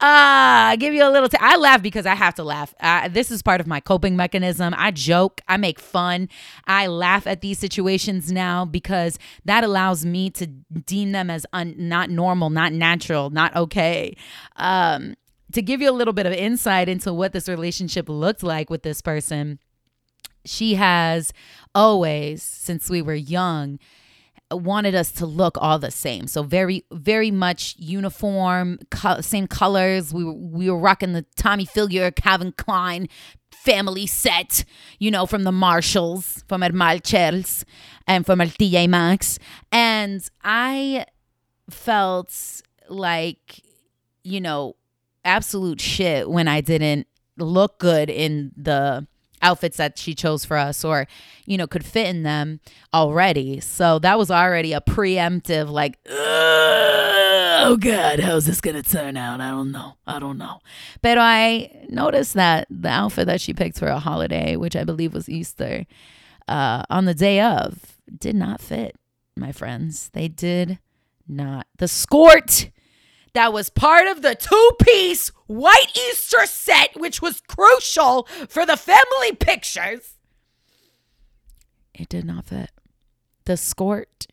Uh, 0.00 0.76
give 0.76 0.94
you 0.94 1.06
a 1.06 1.10
little. 1.10 1.28
T- 1.28 1.36
I 1.40 1.56
laugh 1.56 1.82
because 1.82 2.06
I 2.06 2.14
have 2.14 2.34
to 2.36 2.44
laugh. 2.44 2.74
Uh, 2.80 3.08
this 3.08 3.30
is 3.30 3.42
part 3.42 3.60
of 3.60 3.66
my 3.66 3.80
coping 3.80 4.16
mechanism. 4.16 4.74
I 4.76 4.90
joke, 4.92 5.42
I 5.46 5.58
make 5.58 5.78
fun, 5.78 6.28
I 6.66 6.86
laugh 6.86 7.26
at 7.26 7.42
these 7.42 7.58
situations 7.58 8.32
now 8.32 8.64
because 8.64 9.18
that 9.44 9.62
allows 9.62 10.06
me 10.06 10.30
to 10.30 10.46
deem 10.46 11.12
them 11.12 11.28
as 11.28 11.44
un- 11.52 11.74
not 11.76 12.08
normal, 12.08 12.48
not 12.48 12.72
natural, 12.72 13.28
not 13.28 13.54
okay. 13.54 14.16
Um, 14.56 15.16
to 15.52 15.60
give 15.60 15.82
you 15.82 15.90
a 15.90 15.92
little 15.92 16.14
bit 16.14 16.26
of 16.26 16.32
insight 16.32 16.88
into 16.88 17.12
what 17.12 17.32
this 17.32 17.48
relationship 17.48 18.08
looked 18.08 18.42
like 18.42 18.70
with 18.70 18.82
this 18.82 19.02
person, 19.02 19.58
she 20.44 20.76
has 20.76 21.32
always, 21.74 22.42
since 22.42 22.88
we 22.88 23.02
were 23.02 23.14
young, 23.14 23.78
wanted 24.50 24.94
us 24.94 25.12
to 25.12 25.26
look 25.26 25.56
all 25.58 25.78
the 25.78 25.90
same. 25.90 26.26
So 26.26 26.42
very, 26.42 26.84
very 26.92 27.30
much 27.30 27.76
uniform, 27.78 28.78
co- 28.90 29.20
same 29.20 29.46
colors. 29.46 30.12
We 30.12 30.24
were, 30.24 30.32
we 30.32 30.70
were 30.70 30.78
rocking 30.78 31.12
the 31.12 31.24
Tommy 31.36 31.66
Hilfiger, 31.66 32.14
Calvin 32.14 32.52
Klein 32.52 33.08
family 33.52 34.06
set, 34.06 34.64
you 34.98 35.10
know, 35.10 35.26
from 35.26 35.44
the 35.44 35.52
Marshalls, 35.52 36.42
from 36.48 36.62
Hermachels, 36.62 37.64
and 38.06 38.24
from 38.24 38.40
El 38.40 38.48
TJ 38.48 38.88
Maxx. 38.88 39.38
And 39.70 40.26
I 40.42 41.04
felt 41.68 42.62
like, 42.88 43.60
you 44.24 44.40
know, 44.40 44.76
absolute 45.24 45.80
shit 45.80 46.28
when 46.30 46.48
I 46.48 46.60
didn't 46.60 47.06
look 47.36 47.78
good 47.78 48.08
in 48.08 48.52
the 48.56 49.06
outfits 49.42 49.76
that 49.76 49.98
she 49.98 50.14
chose 50.14 50.44
for 50.44 50.56
us 50.56 50.84
or 50.84 51.06
you 51.46 51.56
know 51.56 51.66
could 51.66 51.84
fit 51.84 52.06
in 52.06 52.22
them 52.22 52.60
already. 52.92 53.60
So 53.60 53.98
that 54.00 54.18
was 54.18 54.30
already 54.30 54.72
a 54.72 54.80
preemptive 54.80 55.68
like 55.70 55.98
oh 56.08 57.76
god 57.80 58.20
how's 58.20 58.46
this 58.46 58.60
gonna 58.60 58.82
turn 58.82 59.16
out? 59.16 59.40
I 59.40 59.50
don't 59.50 59.72
know. 59.72 59.94
I 60.06 60.18
don't 60.18 60.38
know. 60.38 60.60
But 61.02 61.18
i 61.18 61.70
noticed 61.88 62.34
that 62.34 62.66
the 62.70 62.88
outfit 62.88 63.26
that 63.26 63.40
she 63.40 63.52
picked 63.52 63.78
for 63.78 63.88
a 63.88 63.98
holiday 63.98 64.56
which 64.56 64.76
i 64.76 64.84
believe 64.84 65.12
was 65.12 65.28
easter 65.28 65.84
uh, 66.48 66.82
on 66.90 67.04
the 67.04 67.14
day 67.14 67.40
of 67.40 67.98
did 68.18 68.34
not 68.34 68.60
fit 68.60 68.96
my 69.36 69.52
friends. 69.52 70.10
They 70.12 70.28
did 70.28 70.78
not. 71.26 71.66
The 71.78 71.88
skirt 71.88 72.70
that 73.32 73.52
was 73.52 73.70
part 73.70 74.06
of 74.06 74.22
the 74.22 74.34
two 74.34 74.70
piece 74.82 75.28
white 75.46 75.96
Easter 76.10 76.46
set, 76.46 76.98
which 76.98 77.20
was 77.22 77.42
crucial 77.46 78.24
for 78.48 78.66
the 78.66 78.76
family 78.76 79.32
pictures. 79.38 80.14
It 81.94 82.08
did 82.08 82.24
not 82.24 82.46
fit. 82.46 82.70
The 83.44 83.56
skirt 83.56 84.26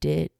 did 0.00 0.30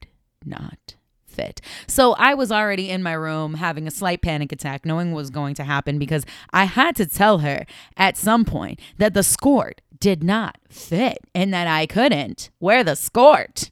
not 0.44 0.96
fit. 1.26 1.60
So 1.86 2.14
I 2.14 2.34
was 2.34 2.52
already 2.52 2.90
in 2.90 3.02
my 3.02 3.12
room 3.12 3.54
having 3.54 3.86
a 3.86 3.90
slight 3.90 4.22
panic 4.22 4.52
attack, 4.52 4.86
knowing 4.86 5.12
what 5.12 5.18
was 5.18 5.30
going 5.30 5.54
to 5.56 5.64
happen 5.64 5.98
because 5.98 6.24
I 6.52 6.64
had 6.64 6.96
to 6.96 7.06
tell 7.06 7.38
her 7.38 7.66
at 7.96 8.16
some 8.16 8.44
point 8.44 8.80
that 8.98 9.14
the 9.14 9.22
skirt 9.22 9.80
did 9.98 10.22
not 10.22 10.58
fit 10.68 11.18
and 11.34 11.52
that 11.52 11.66
I 11.66 11.86
couldn't 11.86 12.50
wear 12.60 12.84
the 12.84 12.94
skirt 12.94 13.70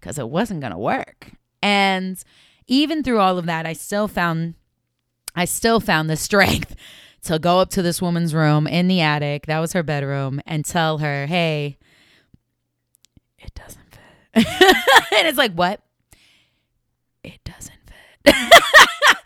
because 0.00 0.18
it 0.18 0.28
wasn't 0.28 0.60
going 0.60 0.72
to 0.72 0.78
work. 0.78 1.32
And 1.62 2.22
even 2.66 3.02
through 3.02 3.20
all 3.20 3.38
of 3.38 3.46
that, 3.46 3.66
I 3.66 3.72
still 3.72 4.08
found 4.08 4.54
I 5.34 5.44
still 5.44 5.80
found 5.80 6.08
the 6.08 6.16
strength 6.28 6.76
to 7.24 7.38
go 7.38 7.58
up 7.58 7.70
to 7.70 7.82
this 7.82 8.02
woman's 8.02 8.34
room 8.34 8.66
in 8.66 8.86
the 8.86 9.00
attic, 9.00 9.46
that 9.46 9.58
was 9.58 9.72
her 9.72 9.82
bedroom, 9.82 10.40
and 10.46 10.64
tell 10.64 10.98
her, 10.98 11.26
"Hey, 11.26 11.78
it 13.38 13.54
doesn't 13.54 13.82
fit." 13.90 14.46
and 15.12 15.28
it's 15.28 15.38
like, 15.38 15.52
"What?" 15.52 15.80
It 17.22 17.40
doesn't 17.44 17.72
fit. 18.24 18.34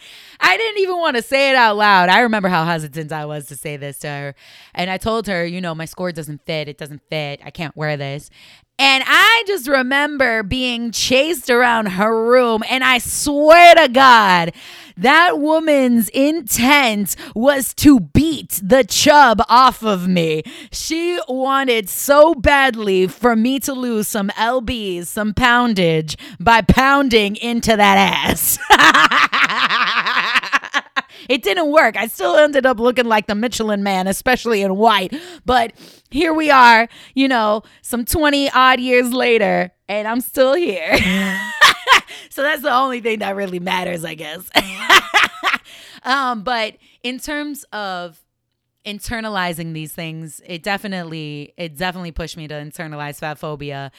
I 0.41 0.57
didn't 0.57 0.81
even 0.81 0.99
want 0.99 1.17
to 1.17 1.23
say 1.23 1.51
it 1.51 1.57
out 1.57 1.77
loud. 1.77 2.09
I 2.09 2.21
remember 2.21 2.49
how 2.49 2.65
hesitant 2.65 3.13
I 3.13 3.27
was 3.27 3.47
to 3.47 3.57
say 3.57 3.77
this 3.77 3.99
to 4.01 4.09
her. 4.09 4.35
And 4.73 4.89
I 4.89 4.97
told 4.97 5.27
her, 5.27 5.45
you 5.45 5.61
know, 5.61 5.75
my 5.75 5.85
score 5.85 6.13
doesn't 6.13 6.45
fit. 6.47 6.69
It 6.69 6.79
doesn't 6.79 7.03
fit. 7.11 7.41
I 7.45 7.51
can't 7.51 7.77
wear 7.77 7.97
this. 7.97 8.31
And 8.81 9.03
I 9.07 9.43
just 9.47 9.67
remember 9.67 10.45
being 10.45 10.93
chased 10.93 11.51
around 11.51 11.87
her 11.87 12.25
room. 12.25 12.63
And 12.71 12.85
I 12.85 12.99
swear 12.99 13.75
to 13.75 13.89
God, 13.89 14.53
that 14.97 15.39
woman's 15.39 16.09
intent 16.11 17.17
was 17.35 17.75
to 17.75 18.01
beat 18.01 18.61
the 18.63 18.85
chub 18.85 19.43
off 19.49 19.83
of 19.83 20.07
me. 20.07 20.43
She 20.71 21.19
wanted 21.29 21.89
so 21.89 22.35
badly 22.35 23.07
for 23.07 23.35
me 23.35 23.59
to 23.61 23.73
lose 23.73 24.09
some 24.09 24.29
LBs, 24.31 25.07
some 25.07 25.35
poundage 25.35 26.17
by 26.39 26.63
pounding 26.63 27.37
into 27.37 27.77
that 27.77 28.29
ass. 28.29 28.59
It 31.29 31.43
didn't 31.43 31.71
work. 31.71 31.97
I 31.97 32.07
still 32.07 32.37
ended 32.37 32.65
up 32.67 32.79
looking 32.79 33.05
like 33.05 33.27
the 33.27 33.35
Michelin 33.35 33.83
man, 33.83 34.07
especially 34.07 34.63
in 34.63 34.77
white. 34.77 35.15
But 35.45 35.73
here 36.11 36.33
we 36.33 36.51
are, 36.51 36.89
you 37.15 37.29
know, 37.29 37.63
some 37.83 38.05
20 38.05 38.51
odd 38.51 38.81
years 38.81 39.13
later, 39.13 39.71
and 39.89 40.09
I'm 40.09 40.21
still 40.21 40.55
here. 40.55 40.97
so 42.31 42.43
that's 42.43 42.63
the 42.63 42.73
only 42.73 43.01
thing 43.01 43.19
that 43.19 43.37
really 43.37 43.61
matters, 43.61 44.05
I 44.05 44.15
guess. 44.15 44.51
um, 46.03 46.43
but 46.43 46.77
in 47.03 47.19
terms 47.19 47.65
of 47.73 48.19
internalizing 48.85 49.75
these 49.75 49.93
things, 49.93 50.41
it 50.47 50.63
definitely 50.63 51.53
it 51.57 51.77
definitely 51.77 52.13
pushed 52.13 52.37
me 52.37 52.49
to 52.49 52.55
internalize 52.55 53.17
fat 53.17 53.39
phobia 53.39 53.91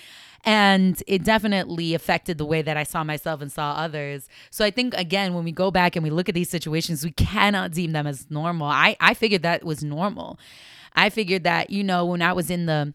and 0.45 1.01
it 1.05 1.23
definitely 1.23 1.93
affected 1.93 2.37
the 2.37 2.45
way 2.45 2.61
that 2.61 2.77
I 2.77 2.83
saw 2.83 3.03
myself 3.03 3.41
and 3.41 3.51
saw 3.51 3.73
others. 3.73 4.27
So 4.51 4.63
I 4.63 4.71
think 4.71 4.93
again, 4.95 5.33
when 5.33 5.43
we 5.43 5.51
go 5.51 5.69
back 5.69 5.95
and 5.95 6.03
we 6.03 6.09
look 6.09 6.29
at 6.29 6.35
these 6.35 6.49
situations, 6.49 7.03
we 7.03 7.11
cannot 7.11 7.71
deem 7.71 7.91
them 7.91 8.07
as 8.07 8.29
normal. 8.29 8.67
I 8.67 8.95
I 8.99 9.13
figured 9.13 9.43
that 9.43 9.63
was 9.63 9.83
normal. 9.83 10.39
I 10.95 11.09
figured 11.09 11.43
that, 11.43 11.69
you 11.69 11.83
know, 11.83 12.05
when 12.05 12.21
I 12.21 12.33
was 12.33 12.49
in 12.49 12.65
the 12.65 12.93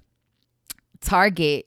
Target 1.00 1.66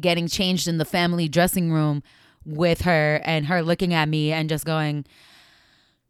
getting 0.00 0.28
changed 0.28 0.68
in 0.68 0.78
the 0.78 0.84
family 0.84 1.28
dressing 1.28 1.72
room 1.72 2.02
with 2.44 2.82
her 2.82 3.20
and 3.24 3.46
her 3.46 3.62
looking 3.62 3.92
at 3.92 4.08
me 4.08 4.32
and 4.32 4.48
just 4.48 4.64
going, 4.64 5.04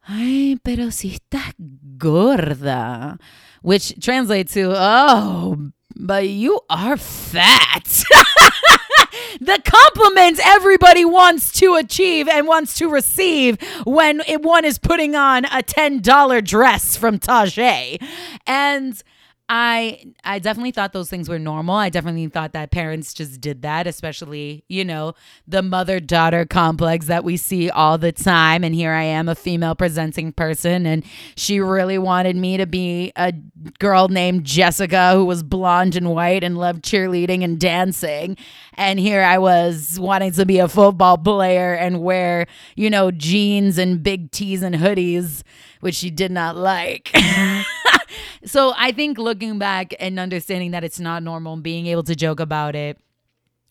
Ay, 0.08 0.56
pero 0.62 0.90
si 0.90 1.16
estás 1.16 1.52
gorda, 1.98 3.18
which 3.62 3.98
translates 4.00 4.54
to, 4.54 4.72
oh, 4.72 5.56
but 5.96 6.28
you 6.28 6.60
are 6.70 6.96
fat. 6.96 7.84
the 9.40 9.60
compliments 9.64 10.40
everybody 10.44 11.04
wants 11.04 11.50
to 11.52 11.74
achieve 11.74 12.28
and 12.28 12.46
wants 12.46 12.74
to 12.78 12.88
receive 12.88 13.58
when 13.84 14.20
one 14.42 14.64
is 14.64 14.78
putting 14.78 15.16
on 15.16 15.44
a 15.46 15.62
$10 15.62 16.44
dress 16.44 16.96
from 16.96 17.18
Tajay. 17.18 18.00
And 18.46 19.02
I 19.48 20.02
I 20.24 20.40
definitely 20.40 20.72
thought 20.72 20.92
those 20.92 21.08
things 21.08 21.28
were 21.28 21.38
normal. 21.38 21.76
I 21.76 21.88
definitely 21.88 22.26
thought 22.26 22.52
that 22.54 22.72
parents 22.72 23.14
just 23.14 23.40
did 23.40 23.62
that, 23.62 23.86
especially, 23.86 24.64
you 24.68 24.84
know, 24.84 25.14
the 25.46 25.62
mother-daughter 25.62 26.46
complex 26.46 27.06
that 27.06 27.22
we 27.22 27.36
see 27.36 27.70
all 27.70 27.96
the 27.96 28.10
time 28.10 28.64
and 28.64 28.74
here 28.74 28.90
I 28.90 29.04
am 29.04 29.28
a 29.28 29.36
female 29.36 29.76
presenting 29.76 30.32
person 30.32 30.84
and 30.84 31.04
she 31.36 31.60
really 31.60 31.96
wanted 31.96 32.34
me 32.34 32.56
to 32.56 32.66
be 32.66 33.12
a 33.14 33.32
girl 33.78 34.08
named 34.08 34.44
Jessica 34.44 35.12
who 35.12 35.24
was 35.24 35.44
blonde 35.44 35.94
and 35.94 36.10
white 36.10 36.42
and 36.42 36.58
loved 36.58 36.82
cheerleading 36.84 37.44
and 37.44 37.60
dancing. 37.60 38.36
And 38.74 38.98
here 38.98 39.22
I 39.22 39.38
was 39.38 39.98
wanting 40.00 40.32
to 40.32 40.44
be 40.44 40.58
a 40.58 40.66
football 40.66 41.18
player 41.18 41.74
and 41.74 42.02
wear, 42.02 42.46
you 42.74 42.90
know, 42.90 43.12
jeans 43.12 43.78
and 43.78 44.02
big 44.02 44.32
tees 44.32 44.62
and 44.62 44.74
hoodies, 44.74 45.42
which 45.80 45.94
she 45.94 46.10
did 46.10 46.32
not 46.32 46.56
like. 46.56 47.14
so 48.44 48.72
I 48.76 48.92
think 48.92 49.18
looking 49.18 49.58
back 49.58 49.94
and 49.98 50.18
understanding 50.18 50.70
that 50.72 50.84
it's 50.84 51.00
not 51.00 51.22
normal 51.22 51.54
and 51.54 51.62
being 51.62 51.86
able 51.86 52.04
to 52.04 52.14
joke 52.14 52.40
about 52.40 52.74
it 52.74 52.98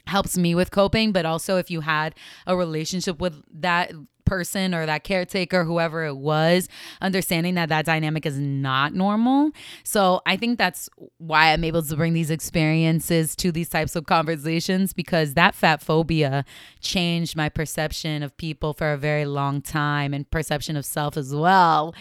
helps 0.08 0.38
me 0.38 0.54
with 0.54 0.70
coping 0.70 1.12
but 1.12 1.25
also 1.25 1.58
if 1.58 1.72
you 1.72 1.82
had 1.82 2.13
a 2.46 2.56
relationship 2.56 3.20
with 3.20 3.42
that 3.51 3.92
person 4.25 4.74
or 4.74 4.86
that 4.86 5.04
caretaker 5.04 5.63
whoever 5.63 6.04
it 6.04 6.15
was 6.15 6.68
understanding 7.00 7.56
that 7.56 7.70
that 7.70 7.86
dynamic 7.86 8.25
is 8.25 8.38
not 8.39 8.94
normal. 8.94 9.51
So 9.84 10.22
i 10.25 10.36
think 10.36 10.58
that's 10.58 10.89
why 11.18 11.54
i'm 11.54 11.63
able 11.63 11.84
to 11.84 11.96
bring 11.96 12.13
these 12.13 12.32
experiences 12.32 13.36
to 13.38 13.51
these 13.51 13.70
types 13.70 13.96
of 13.96 14.06
conversations 14.06 14.94
because 14.94 15.36
that 15.36 15.56
fat 15.56 15.82
phobia 15.82 16.44
changed 16.82 17.36
my 17.36 17.50
perception 17.50 18.24
of 18.24 18.36
people 18.38 18.74
for 18.74 18.92
a 18.92 18.98
very 18.98 19.25
long 19.25 19.62
time 19.62 20.13
and 20.13 20.30
perception 20.32 20.75
of 20.75 20.86
self 20.86 21.15
as 21.18 21.34
well 21.34 21.94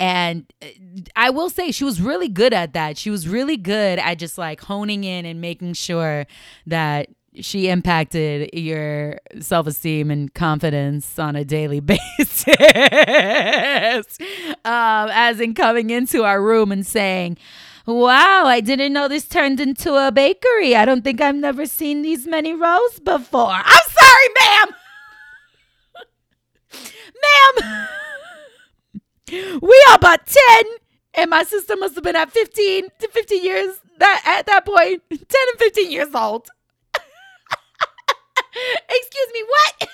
and 0.00 0.44
uh, 0.62 0.66
I 1.16 1.30
will 1.30 1.50
say 1.50 1.70
she 1.70 1.84
was 1.84 2.00
really 2.00 2.28
good 2.28 2.52
at 2.52 2.72
that. 2.74 2.98
She 2.98 3.10
was 3.10 3.28
really 3.28 3.56
good 3.56 3.98
at 3.98 4.18
just 4.18 4.38
like 4.38 4.60
honing 4.60 5.04
in 5.04 5.24
and 5.24 5.40
making 5.40 5.74
sure 5.74 6.26
that 6.66 7.08
she 7.40 7.68
impacted 7.68 8.50
your 8.52 9.18
self 9.40 9.66
esteem 9.66 10.10
and 10.10 10.32
confidence 10.32 11.18
on 11.18 11.36
a 11.36 11.44
daily 11.44 11.80
basis. 12.18 12.46
um, 14.64 15.08
as 15.12 15.40
in 15.40 15.54
coming 15.54 15.90
into 15.90 16.24
our 16.24 16.40
room 16.42 16.70
and 16.72 16.86
saying, 16.86 17.36
Wow, 17.86 18.44
I 18.46 18.60
didn't 18.60 18.94
know 18.94 19.08
this 19.08 19.26
turned 19.26 19.60
into 19.60 19.94
a 19.94 20.10
bakery. 20.10 20.74
I 20.74 20.86
don't 20.86 21.02
think 21.02 21.20
I've 21.20 21.34
never 21.34 21.66
seen 21.66 22.00
these 22.00 22.26
many 22.26 22.54
rows 22.54 22.98
before. 23.00 23.50
I'm 23.50 23.82
sorry, 23.90 24.28
ma'am. 24.40 24.68
ma'am. 27.62 27.88
we 29.60 29.84
are 29.88 29.96
about 29.96 30.26
10 30.26 30.64
and 31.14 31.30
my 31.30 31.42
sister 31.42 31.76
must 31.76 31.94
have 31.94 32.04
been 32.04 32.16
at 32.16 32.30
15 32.30 32.88
to 33.00 33.08
15 33.08 33.44
years 33.44 33.78
that 33.98 34.22
at 34.26 34.46
that 34.46 34.64
point 34.64 35.02
10 35.10 35.18
and 35.18 35.58
15 35.58 35.90
years 35.90 36.14
old. 36.14 36.48
Excuse 38.88 39.28
me 39.32 39.44
what? 39.46 39.88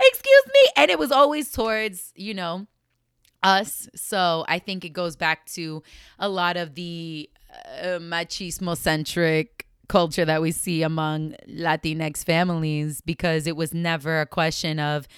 Excuse 0.00 0.46
me? 0.46 0.70
And 0.76 0.90
it 0.90 0.98
was 0.98 1.10
always 1.12 1.50
towards 1.50 2.12
you 2.14 2.34
know 2.34 2.66
us. 3.42 3.88
So 3.94 4.44
i 4.48 4.58
think 4.58 4.84
it 4.84 4.90
goes 4.90 5.14
back 5.16 5.46
to 5.46 5.82
a 6.18 6.28
lot 6.28 6.56
of 6.56 6.74
the 6.74 7.30
uh, 7.82 7.98
machismo 8.00 8.76
centric 8.76 9.66
culture 9.88 10.24
that 10.24 10.42
we 10.42 10.50
see 10.52 10.82
among 10.82 11.34
latinx 11.48 12.24
families 12.24 13.00
because 13.00 13.46
it 13.46 13.56
was 13.56 13.72
never 13.72 14.20
a 14.20 14.26
question 14.26 14.78
of 14.78 15.08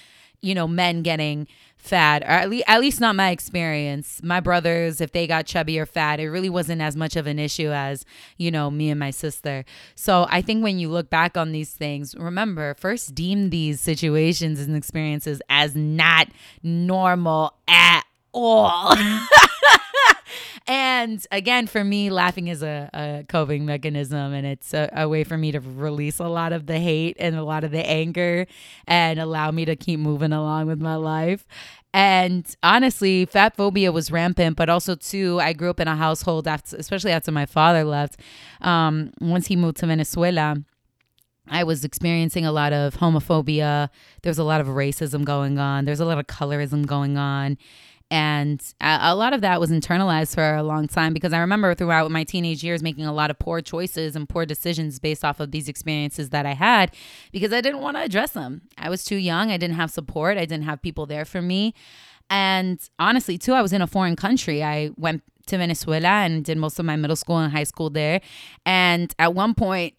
you 0.40 0.54
know 0.54 0.66
men 0.68 1.02
getting 1.02 1.46
fat, 1.80 2.22
or 2.22 2.26
at 2.26 2.50
least, 2.50 2.64
at 2.68 2.80
least 2.80 3.00
not 3.00 3.16
my 3.16 3.30
experience. 3.30 4.20
My 4.22 4.40
brothers, 4.40 5.00
if 5.00 5.12
they 5.12 5.26
got 5.26 5.46
chubby 5.46 5.78
or 5.78 5.86
fat, 5.86 6.20
it 6.20 6.28
really 6.28 6.50
wasn't 6.50 6.82
as 6.82 6.94
much 6.94 7.16
of 7.16 7.26
an 7.26 7.38
issue 7.38 7.70
as, 7.70 8.04
you 8.36 8.50
know, 8.50 8.70
me 8.70 8.90
and 8.90 9.00
my 9.00 9.10
sister. 9.10 9.64
So 9.94 10.26
I 10.28 10.42
think 10.42 10.62
when 10.62 10.78
you 10.78 10.90
look 10.90 11.08
back 11.10 11.36
on 11.36 11.52
these 11.52 11.72
things, 11.72 12.14
remember, 12.14 12.74
first 12.74 13.14
deem 13.14 13.50
these 13.50 13.80
situations 13.80 14.60
and 14.60 14.76
experiences 14.76 15.40
as 15.48 15.74
not 15.74 16.28
normal 16.62 17.54
at 17.66 18.02
all. 18.32 18.94
and 20.66 21.26
again, 21.30 21.66
for 21.66 21.82
me, 21.82 22.10
laughing 22.10 22.48
is 22.48 22.62
a, 22.62 22.88
a 22.92 23.24
coping 23.28 23.66
mechanism 23.66 24.32
and 24.32 24.46
it's 24.46 24.74
a, 24.74 24.90
a, 24.92 25.08
way 25.08 25.24
for 25.24 25.36
me 25.36 25.52
to 25.52 25.60
release 25.60 26.18
a 26.18 26.28
lot 26.28 26.52
of 26.52 26.66
the 26.66 26.78
hate 26.78 27.16
and 27.18 27.36
a 27.36 27.42
lot 27.42 27.64
of 27.64 27.70
the 27.70 27.84
anger 27.88 28.46
and 28.86 29.18
allow 29.18 29.50
me 29.50 29.64
to 29.64 29.76
keep 29.76 30.00
moving 30.00 30.32
along 30.32 30.66
with 30.66 30.80
my 30.80 30.96
life. 30.96 31.46
And 31.92 32.46
honestly, 32.62 33.24
fat 33.26 33.56
phobia 33.56 33.90
was 33.90 34.12
rampant, 34.12 34.56
but 34.56 34.68
also 34.68 34.94
too, 34.94 35.40
I 35.40 35.52
grew 35.52 35.70
up 35.70 35.80
in 35.80 35.88
a 35.88 35.96
household 35.96 36.46
after, 36.46 36.76
especially 36.76 37.10
after 37.10 37.32
my 37.32 37.46
father 37.46 37.82
left. 37.82 38.20
Um, 38.60 39.12
once 39.20 39.48
he 39.48 39.56
moved 39.56 39.78
to 39.78 39.86
Venezuela, 39.86 40.56
I 41.48 41.64
was 41.64 41.84
experiencing 41.84 42.46
a 42.46 42.52
lot 42.52 42.72
of 42.72 42.94
homophobia. 42.94 43.88
There 44.22 44.30
was 44.30 44.38
a 44.38 44.44
lot 44.44 44.60
of 44.60 44.68
racism 44.68 45.24
going 45.24 45.58
on. 45.58 45.84
There's 45.84 45.98
a 45.98 46.04
lot 46.04 46.18
of 46.18 46.26
colorism 46.28 46.86
going 46.86 47.18
on. 47.18 47.58
And 48.12 48.60
a 48.80 49.14
lot 49.14 49.32
of 49.32 49.40
that 49.42 49.60
was 49.60 49.70
internalized 49.70 50.34
for 50.34 50.56
a 50.56 50.64
long 50.64 50.88
time 50.88 51.14
because 51.14 51.32
I 51.32 51.38
remember 51.38 51.74
throughout 51.76 52.10
my 52.10 52.24
teenage 52.24 52.64
years 52.64 52.82
making 52.82 53.06
a 53.06 53.12
lot 53.12 53.30
of 53.30 53.38
poor 53.38 53.60
choices 53.60 54.16
and 54.16 54.28
poor 54.28 54.44
decisions 54.44 54.98
based 54.98 55.24
off 55.24 55.38
of 55.38 55.52
these 55.52 55.68
experiences 55.68 56.30
that 56.30 56.44
I 56.44 56.54
had 56.54 56.92
because 57.30 57.52
I 57.52 57.60
didn't 57.60 57.82
want 57.82 57.96
to 57.96 58.02
address 58.02 58.32
them. 58.32 58.62
I 58.76 58.90
was 58.90 59.04
too 59.04 59.14
young. 59.16 59.52
I 59.52 59.58
didn't 59.58 59.76
have 59.76 59.92
support. 59.92 60.38
I 60.38 60.44
didn't 60.44 60.64
have 60.64 60.82
people 60.82 61.06
there 61.06 61.24
for 61.24 61.40
me. 61.40 61.72
And 62.28 62.80
honestly, 62.98 63.38
too, 63.38 63.52
I 63.52 63.62
was 63.62 63.72
in 63.72 63.80
a 63.80 63.86
foreign 63.86 64.16
country. 64.16 64.64
I 64.64 64.90
went 64.96 65.22
to 65.46 65.58
Venezuela 65.58 66.08
and 66.08 66.44
did 66.44 66.58
most 66.58 66.80
of 66.80 66.84
my 66.84 66.96
middle 66.96 67.16
school 67.16 67.38
and 67.38 67.52
high 67.52 67.64
school 67.64 67.90
there. 67.90 68.20
And 68.66 69.14
at 69.20 69.34
one 69.34 69.54
point, 69.54 69.94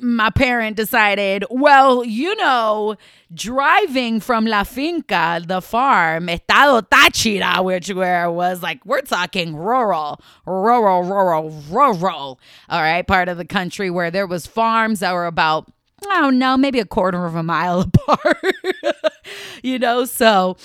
my 0.00 0.30
parent 0.30 0.76
decided, 0.76 1.44
well, 1.50 2.04
you 2.04 2.34
know, 2.36 2.96
driving 3.32 4.20
from 4.20 4.46
La 4.46 4.64
Finca, 4.64 5.42
the 5.46 5.60
farm, 5.60 6.28
Estado 6.28 6.80
Táchira, 6.80 7.64
which 7.64 7.90
where 7.92 8.30
was 8.30 8.62
like, 8.62 8.84
we're 8.86 9.00
talking 9.00 9.56
rural, 9.56 10.20
rural, 10.46 11.02
rural, 11.02 11.50
rural, 11.70 12.40
all 12.68 12.80
right, 12.82 13.06
part 13.06 13.28
of 13.28 13.36
the 13.36 13.44
country 13.44 13.90
where 13.90 14.10
there 14.10 14.26
was 14.26 14.46
farms 14.46 15.00
that 15.00 15.12
were 15.12 15.26
about, 15.26 15.70
I 16.10 16.20
don't 16.20 16.38
know, 16.38 16.56
maybe 16.56 16.80
a 16.80 16.86
quarter 16.86 17.26
of 17.26 17.34
a 17.34 17.42
mile 17.42 17.80
apart, 18.08 18.42
you 19.62 19.78
know, 19.78 20.04
so 20.04 20.56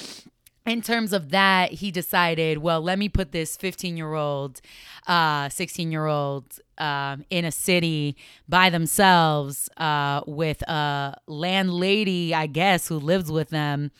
in 0.65 0.81
terms 0.81 1.11
of 1.11 1.29
that, 1.29 1.73
he 1.73 1.91
decided, 1.91 2.59
well, 2.59 2.81
let 2.81 2.97
me 2.97 3.09
put 3.09 3.31
this 3.31 3.57
15 3.57 3.97
year 3.97 4.13
old, 4.13 4.61
uh, 5.07 5.49
16 5.49 5.91
year 5.91 6.05
old 6.05 6.59
um, 6.77 7.25
in 7.29 7.45
a 7.45 7.51
city 7.51 8.15
by 8.47 8.69
themselves 8.69 9.69
uh, 9.77 10.21
with 10.25 10.61
a 10.63 11.17
landlady, 11.27 12.33
I 12.33 12.47
guess, 12.47 12.87
who 12.87 12.97
lives 12.97 13.31
with 13.31 13.49
them. 13.49 13.91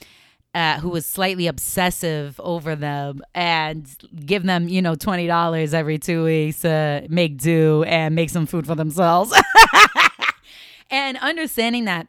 Uh, 0.55 0.79
who 0.79 0.89
was 0.89 1.07
slightly 1.07 1.47
obsessive 1.47 2.39
over 2.39 2.75
them 2.75 3.23
and 3.33 3.87
give 4.23 4.43
them, 4.43 4.67
you 4.67 4.83
know, 4.83 4.93
$20 4.93 5.73
every 5.73 5.97
two 5.97 6.25
weeks 6.25 6.61
to 6.61 7.07
make 7.09 7.39
do 7.39 7.81
and 7.85 8.13
make 8.13 8.29
some 8.29 8.45
food 8.45 8.67
for 8.67 8.75
themselves. 8.75 9.33
and 10.91 11.17
understanding 11.17 11.85
that 11.85 12.07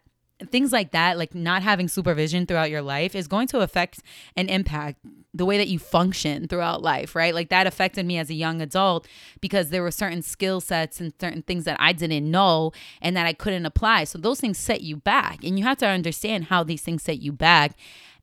things 0.50 0.72
like 0.72 0.92
that, 0.92 1.18
like 1.18 1.34
not 1.34 1.62
having 1.62 1.88
supervision 1.88 2.46
throughout 2.46 2.70
your 2.70 2.82
life, 2.82 3.14
is 3.14 3.28
going 3.28 3.48
to 3.48 3.60
affect 3.60 4.00
and 4.36 4.50
impact 4.50 4.98
the 5.32 5.44
way 5.44 5.58
that 5.58 5.68
you 5.68 5.78
function 5.80 6.46
throughout 6.46 6.80
life, 6.80 7.16
right? 7.16 7.34
Like 7.34 7.48
that 7.48 7.66
affected 7.66 8.06
me 8.06 8.18
as 8.18 8.30
a 8.30 8.34
young 8.34 8.62
adult 8.62 9.08
because 9.40 9.70
there 9.70 9.82
were 9.82 9.90
certain 9.90 10.22
skill 10.22 10.60
sets 10.60 11.00
and 11.00 11.12
certain 11.20 11.42
things 11.42 11.64
that 11.64 11.76
I 11.80 11.92
didn't 11.92 12.30
know 12.30 12.72
and 13.02 13.16
that 13.16 13.26
I 13.26 13.32
couldn't 13.32 13.66
apply. 13.66 14.04
So 14.04 14.18
those 14.18 14.40
things 14.40 14.58
set 14.58 14.82
you 14.82 14.96
back. 14.96 15.42
And 15.42 15.58
you 15.58 15.64
have 15.64 15.78
to 15.78 15.86
understand 15.86 16.44
how 16.44 16.62
these 16.62 16.82
things 16.82 17.02
set 17.02 17.18
you 17.18 17.32
back 17.32 17.76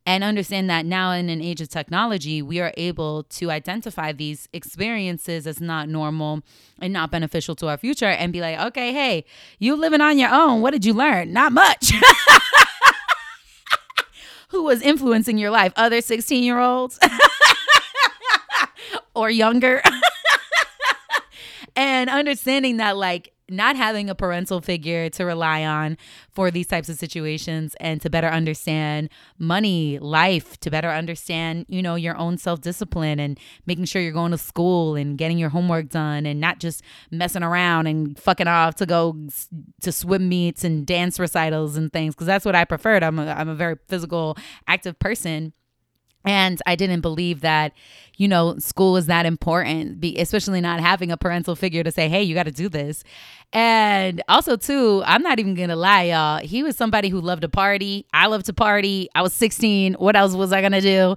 and 0.05 0.23
understand 0.23 0.69
that 0.69 0.85
now 0.85 1.11
in 1.11 1.29
an 1.29 1.41
age 1.41 1.61
of 1.61 1.69
technology, 1.69 2.41
we 2.41 2.59
are 2.59 2.73
able 2.75 3.23
to 3.23 3.51
identify 3.51 4.11
these 4.11 4.49
experiences 4.51 5.45
as 5.45 5.61
not 5.61 5.87
normal 5.87 6.41
and 6.79 6.91
not 6.91 7.11
beneficial 7.11 7.55
to 7.57 7.67
our 7.67 7.77
future 7.77 8.07
and 8.07 8.33
be 8.33 8.41
like, 8.41 8.59
okay, 8.59 8.91
hey, 8.91 9.25
you 9.59 9.75
living 9.75 10.01
on 10.01 10.17
your 10.17 10.31
own. 10.31 10.61
What 10.61 10.71
did 10.71 10.85
you 10.85 10.93
learn? 10.93 11.31
Not 11.33 11.51
much. 11.51 11.91
who 14.49 14.63
was 14.63 14.81
influencing 14.81 15.37
your 15.37 15.51
life? 15.51 15.71
Other 15.75 16.01
16 16.01 16.43
year 16.43 16.59
olds 16.59 16.99
or 19.15 19.29
younger? 19.29 19.81
and 21.75 22.09
understanding 22.09 22.77
that 22.77 22.97
like 22.97 23.30
not 23.51 23.75
having 23.75 24.09
a 24.09 24.15
parental 24.15 24.61
figure 24.61 25.09
to 25.09 25.25
rely 25.25 25.63
on 25.63 25.97
for 26.29 26.49
these 26.49 26.67
types 26.67 26.89
of 26.89 26.97
situations 26.97 27.75
and 27.79 28.01
to 28.01 28.09
better 28.09 28.27
understand 28.27 29.09
money, 29.37 29.99
life, 29.99 30.59
to 30.61 30.71
better 30.71 30.89
understand, 30.89 31.65
you 31.67 31.81
know, 31.81 31.95
your 31.95 32.17
own 32.17 32.37
self-discipline 32.37 33.19
and 33.19 33.39
making 33.65 33.85
sure 33.85 34.01
you're 34.01 34.11
going 34.11 34.31
to 34.31 34.37
school 34.37 34.95
and 34.95 35.17
getting 35.17 35.37
your 35.37 35.49
homework 35.49 35.89
done 35.89 36.25
and 36.25 36.39
not 36.39 36.59
just 36.59 36.81
messing 37.11 37.43
around 37.43 37.87
and 37.87 38.17
fucking 38.17 38.47
off 38.47 38.75
to 38.75 38.85
go 38.85 39.15
to 39.81 39.91
swim 39.91 40.29
meets 40.29 40.63
and 40.63 40.85
dance 40.85 41.19
recitals 41.19 41.75
and 41.75 41.91
things 41.93 42.15
because 42.15 42.27
that's 42.27 42.45
what 42.45 42.55
I 42.55 42.65
preferred. 42.65 43.03
I'm 43.03 43.19
a, 43.19 43.27
I'm 43.27 43.49
a 43.49 43.55
very 43.55 43.75
physical 43.87 44.37
active 44.67 44.97
person 44.99 45.53
and 46.25 46.61
I 46.65 46.75
didn't 46.75 47.01
believe 47.01 47.41
that, 47.41 47.73
you 48.17 48.27
know, 48.27 48.57
school 48.59 48.93
was 48.93 49.07
that 49.07 49.25
important, 49.25 50.03
especially 50.17 50.61
not 50.61 50.79
having 50.79 51.11
a 51.11 51.17
parental 51.17 51.55
figure 51.55 51.83
to 51.83 51.91
say, 51.91 52.09
hey, 52.09 52.21
you 52.21 52.35
got 52.35 52.43
to 52.43 52.51
do 52.51 52.69
this. 52.69 53.03
And 53.53 54.21
also, 54.29 54.55
too, 54.55 55.03
I'm 55.05 55.23
not 55.23 55.39
even 55.39 55.55
going 55.55 55.69
to 55.69 55.75
lie, 55.75 56.03
y'all. 56.03 56.39
He 56.39 56.63
was 56.63 56.77
somebody 56.77 57.09
who 57.09 57.19
loved 57.19 57.41
to 57.41 57.49
party. 57.49 58.05
I 58.13 58.27
love 58.27 58.43
to 58.43 58.53
party. 58.53 59.09
I 59.15 59.21
was 59.21 59.33
16. 59.33 59.95
What 59.95 60.15
else 60.15 60.33
was 60.35 60.53
I 60.53 60.61
going 60.61 60.71
to 60.71 60.81
do? 60.81 61.15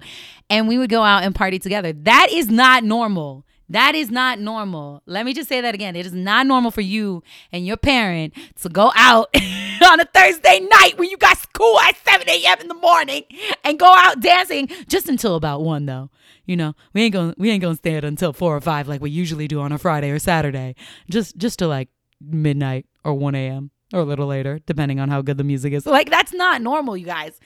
And 0.49 0.67
we 0.67 0.77
would 0.77 0.89
go 0.89 1.03
out 1.03 1.23
and 1.23 1.33
party 1.33 1.59
together. 1.59 1.93
That 1.93 2.27
is 2.31 2.49
not 2.49 2.83
normal. 2.83 3.45
That 3.69 3.95
is 3.95 4.11
not 4.11 4.39
normal. 4.39 5.01
Let 5.05 5.25
me 5.25 5.33
just 5.33 5.49
say 5.49 5.61
that 5.61 5.73
again. 5.73 5.95
It 5.95 6.05
is 6.05 6.13
not 6.13 6.45
normal 6.45 6.71
for 6.71 6.81
you 6.81 7.23
and 7.51 7.65
your 7.65 7.77
parent 7.77 8.33
to 8.61 8.69
go 8.69 8.91
out 8.95 9.29
on 9.35 9.99
a 9.99 10.05
Thursday 10.05 10.59
night 10.59 10.93
when 10.97 11.09
you 11.09 11.17
got 11.17 11.37
school 11.37 11.79
at 11.79 11.95
7 12.05 12.29
a.m. 12.29 12.59
in 12.61 12.67
the 12.67 12.75
morning 12.75 13.23
and 13.63 13.79
go 13.79 13.91
out 13.91 14.19
dancing 14.19 14.69
just 14.87 15.09
until 15.09 15.35
about 15.35 15.61
one 15.61 15.85
though. 15.85 16.09
You 16.45 16.55
know, 16.55 16.75
we 16.93 17.01
ain't 17.03 17.13
gonna 17.13 17.33
we 17.37 17.49
ain't 17.49 17.61
gonna 17.61 17.75
stay 17.75 17.95
until 17.95 18.33
four 18.33 18.55
or 18.55 18.61
five 18.61 18.87
like 18.87 19.01
we 19.01 19.09
usually 19.09 19.47
do 19.47 19.59
on 19.61 19.71
a 19.71 19.79
Friday 19.79 20.11
or 20.11 20.19
Saturday. 20.19 20.75
Just 21.09 21.37
just 21.37 21.59
to 21.59 21.67
like 21.67 21.89
midnight 22.21 22.85
or 23.03 23.13
1 23.13 23.33
a.m. 23.35 23.71
or 23.93 24.01
a 24.01 24.05
little 24.05 24.27
later, 24.27 24.59
depending 24.65 24.99
on 24.99 25.09
how 25.09 25.21
good 25.21 25.37
the 25.37 25.43
music 25.43 25.73
is. 25.73 25.85
Like 25.85 26.09
that's 26.11 26.33
not 26.33 26.61
normal, 26.61 26.95
you 26.95 27.05
guys. 27.05 27.39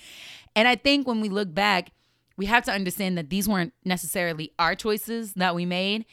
And 0.55 0.67
I 0.67 0.75
think 0.75 1.07
when 1.07 1.21
we 1.21 1.29
look 1.29 1.53
back, 1.53 1.91
we 2.39 2.45
have 2.45 2.63
to 2.63 2.71
understand 2.71 3.17
that 3.17 3.29
these 3.29 3.49
weren't 3.49 3.73
necessarily 3.83 4.53
our 4.57 4.73
choices 4.73 5.33
that 5.33 5.53
we 5.55 5.65
made. 5.65 6.05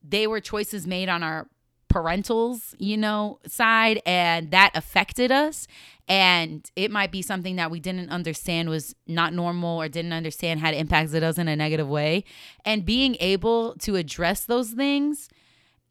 They 0.00 0.28
were 0.28 0.38
choices 0.38 0.86
made 0.86 1.08
on 1.08 1.24
our 1.24 1.48
parentals, 1.92 2.72
you 2.78 2.96
know, 2.96 3.40
side 3.48 4.00
and 4.06 4.52
that 4.52 4.70
affected 4.76 5.32
us 5.32 5.66
and 6.06 6.70
it 6.76 6.92
might 6.92 7.10
be 7.10 7.20
something 7.20 7.56
that 7.56 7.70
we 7.70 7.80
didn't 7.80 8.10
understand 8.10 8.70
was 8.70 8.94
not 9.08 9.34
normal 9.34 9.82
or 9.82 9.88
didn't 9.88 10.12
understand 10.12 10.60
had 10.60 10.72
impacts 10.72 11.10
impacted 11.10 11.24
us 11.24 11.36
in 11.36 11.48
a 11.48 11.56
negative 11.56 11.88
way 11.88 12.22
and 12.64 12.86
being 12.86 13.16
able 13.18 13.74
to 13.74 13.96
address 13.96 14.44
those 14.44 14.70
things 14.70 15.28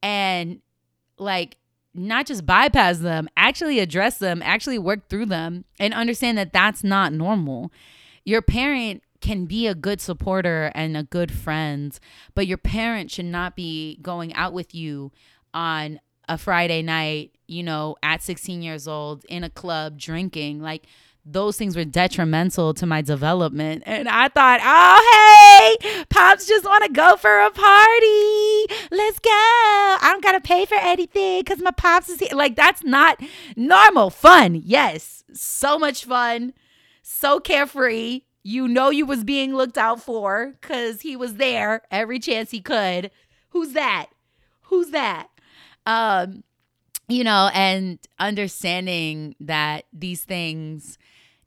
and 0.01 0.61
like 1.17 1.57
not 1.93 2.25
just 2.25 2.45
bypass 2.45 2.99
them, 2.99 3.27
actually 3.35 3.79
address 3.79 4.19
them, 4.19 4.41
actually 4.41 4.79
work 4.79 5.09
through 5.09 5.25
them 5.25 5.65
and 5.81 5.93
understand 5.93 6.37
that 6.37 6.53
that's 6.53 6.81
not 6.81 7.11
normal. 7.11 7.73
Your 8.23 8.41
parent 8.41 9.03
can 9.21 9.45
be 9.45 9.67
a 9.67 9.75
good 9.75 10.01
supporter 10.01 10.71
and 10.75 10.97
a 10.97 11.03
good 11.03 11.31
friend, 11.31 11.97
but 12.33 12.47
your 12.47 12.57
parent 12.57 13.11
should 13.11 13.25
not 13.25 13.55
be 13.55 13.99
going 14.01 14.33
out 14.33 14.53
with 14.53 14.73
you 14.75 15.11
on 15.53 15.99
a 16.27 16.37
Friday 16.37 16.81
night, 16.81 17.31
you 17.47 17.63
know, 17.63 17.95
at 18.01 18.23
16 18.23 18.61
years 18.61 18.87
old 18.87 19.25
in 19.25 19.43
a 19.43 19.49
club 19.49 19.97
drinking. 19.97 20.61
Like, 20.61 20.87
those 21.25 21.57
things 21.57 21.75
were 21.75 21.85
detrimental 21.85 22.73
to 22.73 22.85
my 22.85 23.01
development. 23.01 23.83
And 23.85 24.09
I 24.09 24.27
thought, 24.29 24.59
oh, 24.63 25.77
hey, 25.79 26.03
pops 26.09 26.47
just 26.47 26.65
want 26.65 26.83
to 26.85 26.91
go 26.91 27.15
for 27.15 27.41
a 27.41 27.51
party. 27.51 28.65
Let's 28.91 29.19
go. 29.19 29.29
I 29.29 30.09
don't 30.11 30.23
got 30.23 30.31
to 30.31 30.41
pay 30.41 30.65
for 30.65 30.75
anything 30.75 31.41
because 31.41 31.61
my 31.61 31.71
pops 31.71 32.09
is 32.09 32.19
here. 32.19 32.29
Like, 32.33 32.55
that's 32.55 32.83
not 32.83 33.21
normal. 33.55 34.09
Fun. 34.09 34.55
Yes. 34.55 35.23
So 35.33 35.77
much 35.77 36.05
fun. 36.05 36.53
So 37.03 37.39
carefree. 37.39 38.21
You 38.43 38.67
know 38.67 38.89
you 38.89 39.05
was 39.05 39.23
being 39.23 39.53
looked 39.53 39.77
out 39.77 40.01
for 40.01 40.53
because 40.59 41.01
he 41.01 41.15
was 41.15 41.35
there 41.35 41.81
every 41.91 42.19
chance 42.19 42.51
he 42.51 42.61
could. 42.61 43.11
Who's 43.49 43.73
that? 43.73 44.07
Who's 44.63 44.89
that? 44.91 45.27
Um, 45.85 46.43
you 47.07 47.23
know, 47.23 47.49
and 47.53 47.99
understanding 48.19 49.35
that 49.39 49.85
these 49.91 50.23
things 50.23 50.97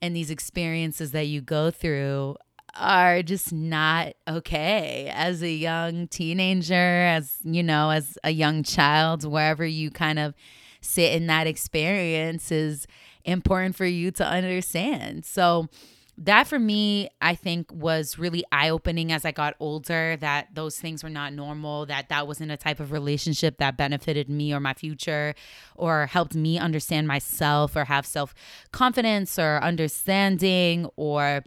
and 0.02 0.14
these 0.14 0.30
experiences 0.30 1.12
that 1.12 1.26
you 1.26 1.40
go 1.40 1.70
through 1.70 2.36
are 2.76 3.22
just 3.22 3.52
not 3.52 4.14
okay 4.28 5.10
as 5.14 5.42
a 5.42 5.50
young 5.50 6.08
teenager, 6.08 6.74
as 6.74 7.38
you 7.44 7.62
know, 7.62 7.90
as 7.90 8.18
a 8.24 8.30
young 8.30 8.62
child, 8.62 9.24
wherever 9.24 9.64
you 9.64 9.90
kind 9.90 10.18
of 10.18 10.34
sit 10.80 11.12
in 11.12 11.26
that 11.28 11.46
experience 11.46 12.52
is 12.52 12.86
important 13.24 13.74
for 13.74 13.86
you 13.86 14.10
to 14.10 14.26
understand. 14.26 15.24
So, 15.24 15.68
that 16.16 16.46
for 16.46 16.58
me, 16.58 17.08
I 17.20 17.34
think 17.34 17.72
was 17.72 18.18
really 18.18 18.44
eye 18.52 18.68
opening 18.68 19.10
as 19.10 19.24
I 19.24 19.32
got 19.32 19.54
older 19.58 20.16
that 20.20 20.54
those 20.54 20.78
things 20.78 21.02
were 21.02 21.10
not 21.10 21.32
normal, 21.32 21.86
that 21.86 22.08
that 22.08 22.26
wasn't 22.26 22.52
a 22.52 22.56
type 22.56 22.78
of 22.78 22.92
relationship 22.92 23.58
that 23.58 23.76
benefited 23.76 24.28
me 24.28 24.54
or 24.54 24.60
my 24.60 24.74
future 24.74 25.34
or 25.74 26.06
helped 26.06 26.34
me 26.34 26.58
understand 26.58 27.08
myself 27.08 27.74
or 27.74 27.84
have 27.86 28.06
self 28.06 28.34
confidence 28.70 29.38
or 29.38 29.58
understanding 29.62 30.88
or 30.96 31.42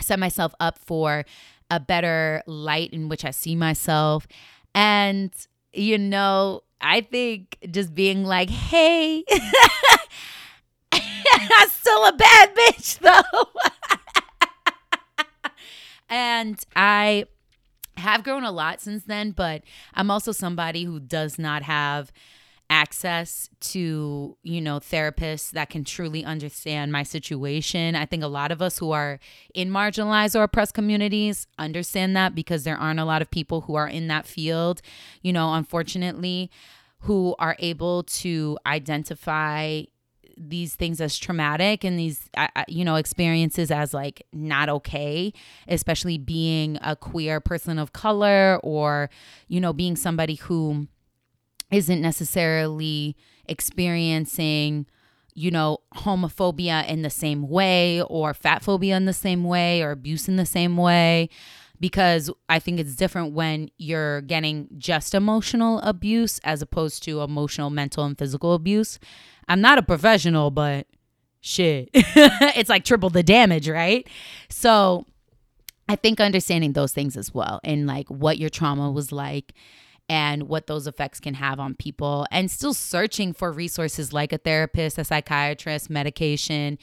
set 0.00 0.18
myself 0.18 0.54
up 0.60 0.78
for 0.78 1.24
a 1.70 1.80
better 1.80 2.42
light 2.46 2.90
in 2.92 3.08
which 3.08 3.24
I 3.24 3.30
see 3.30 3.54
myself. 3.56 4.26
And, 4.74 5.32
you 5.72 5.96
know, 5.96 6.62
I 6.80 7.00
think 7.02 7.56
just 7.70 7.94
being 7.94 8.24
like, 8.24 8.50
hey, 8.50 9.24
I'm 10.92 11.68
still 11.68 12.06
a 12.06 12.12
bad 12.12 12.54
bitch 12.54 12.98
though. 12.98 13.44
and 16.10 16.62
I 16.74 17.24
have 17.96 18.24
grown 18.24 18.44
a 18.44 18.52
lot 18.52 18.80
since 18.80 19.04
then, 19.04 19.30
but 19.30 19.62
I'm 19.94 20.10
also 20.10 20.32
somebody 20.32 20.84
who 20.84 21.00
does 21.00 21.38
not 21.38 21.62
have 21.62 22.12
access 22.70 23.50
to, 23.60 24.36
you 24.44 24.60
know, 24.60 24.78
therapists 24.78 25.50
that 25.50 25.70
can 25.70 25.82
truly 25.84 26.24
understand 26.24 26.92
my 26.92 27.02
situation. 27.02 27.96
I 27.96 28.06
think 28.06 28.22
a 28.22 28.28
lot 28.28 28.52
of 28.52 28.62
us 28.62 28.78
who 28.78 28.92
are 28.92 29.18
in 29.54 29.70
marginalized 29.70 30.38
or 30.38 30.44
oppressed 30.44 30.74
communities 30.74 31.48
understand 31.58 32.16
that 32.16 32.34
because 32.34 32.62
there 32.62 32.76
aren't 32.76 33.00
a 33.00 33.04
lot 33.04 33.22
of 33.22 33.30
people 33.30 33.62
who 33.62 33.74
are 33.74 33.88
in 33.88 34.06
that 34.06 34.24
field, 34.24 34.82
you 35.20 35.32
know, 35.32 35.52
unfortunately, 35.54 36.50
who 37.00 37.34
are 37.38 37.56
able 37.58 38.04
to 38.04 38.56
identify 38.66 39.82
these 40.40 40.74
things 40.74 41.00
as 41.00 41.18
traumatic 41.18 41.84
and 41.84 41.98
these 41.98 42.30
you 42.66 42.84
know 42.84 42.94
experiences 42.96 43.70
as 43.70 43.92
like 43.92 44.26
not 44.32 44.68
okay 44.68 45.32
especially 45.68 46.16
being 46.16 46.78
a 46.82 46.96
queer 46.96 47.40
person 47.40 47.78
of 47.78 47.92
color 47.92 48.58
or 48.62 49.10
you 49.48 49.60
know 49.60 49.72
being 49.72 49.96
somebody 49.96 50.36
who 50.36 50.86
isn't 51.70 52.00
necessarily 52.00 53.16
experiencing 53.46 54.86
you 55.34 55.50
know 55.50 55.78
homophobia 55.96 56.86
in 56.88 57.02
the 57.02 57.10
same 57.10 57.48
way 57.48 58.02
or 58.02 58.32
fat 58.32 58.62
phobia 58.62 58.96
in 58.96 59.04
the 59.04 59.12
same 59.12 59.44
way 59.44 59.82
or 59.82 59.90
abuse 59.90 60.26
in 60.26 60.36
the 60.36 60.46
same 60.46 60.76
way 60.76 61.28
because 61.80 62.30
I 62.48 62.58
think 62.58 62.78
it's 62.78 62.94
different 62.94 63.32
when 63.32 63.70
you're 63.78 64.20
getting 64.20 64.68
just 64.76 65.14
emotional 65.14 65.80
abuse 65.80 66.38
as 66.44 66.60
opposed 66.62 67.02
to 67.04 67.22
emotional, 67.22 67.70
mental, 67.70 68.04
and 68.04 68.16
physical 68.16 68.52
abuse. 68.52 68.98
I'm 69.48 69.62
not 69.62 69.78
a 69.78 69.82
professional, 69.82 70.50
but 70.50 70.86
shit, 71.40 71.88
it's 71.94 72.68
like 72.68 72.84
triple 72.84 73.10
the 73.10 73.22
damage, 73.22 73.68
right? 73.68 74.06
So 74.50 75.06
I 75.88 75.96
think 75.96 76.20
understanding 76.20 76.74
those 76.74 76.92
things 76.92 77.16
as 77.16 77.34
well 77.34 77.60
and 77.64 77.86
like 77.86 78.08
what 78.08 78.38
your 78.38 78.50
trauma 78.50 78.90
was 78.92 79.10
like 79.10 79.54
and 80.08 80.44
what 80.44 80.66
those 80.66 80.86
effects 80.86 81.18
can 81.18 81.34
have 81.34 81.58
on 81.58 81.74
people 81.74 82.26
and 82.30 82.50
still 82.50 82.74
searching 82.74 83.32
for 83.32 83.50
resources 83.50 84.12
like 84.12 84.32
a 84.32 84.38
therapist, 84.38 84.98
a 84.98 85.04
psychiatrist, 85.04 85.88
medication 85.88 86.78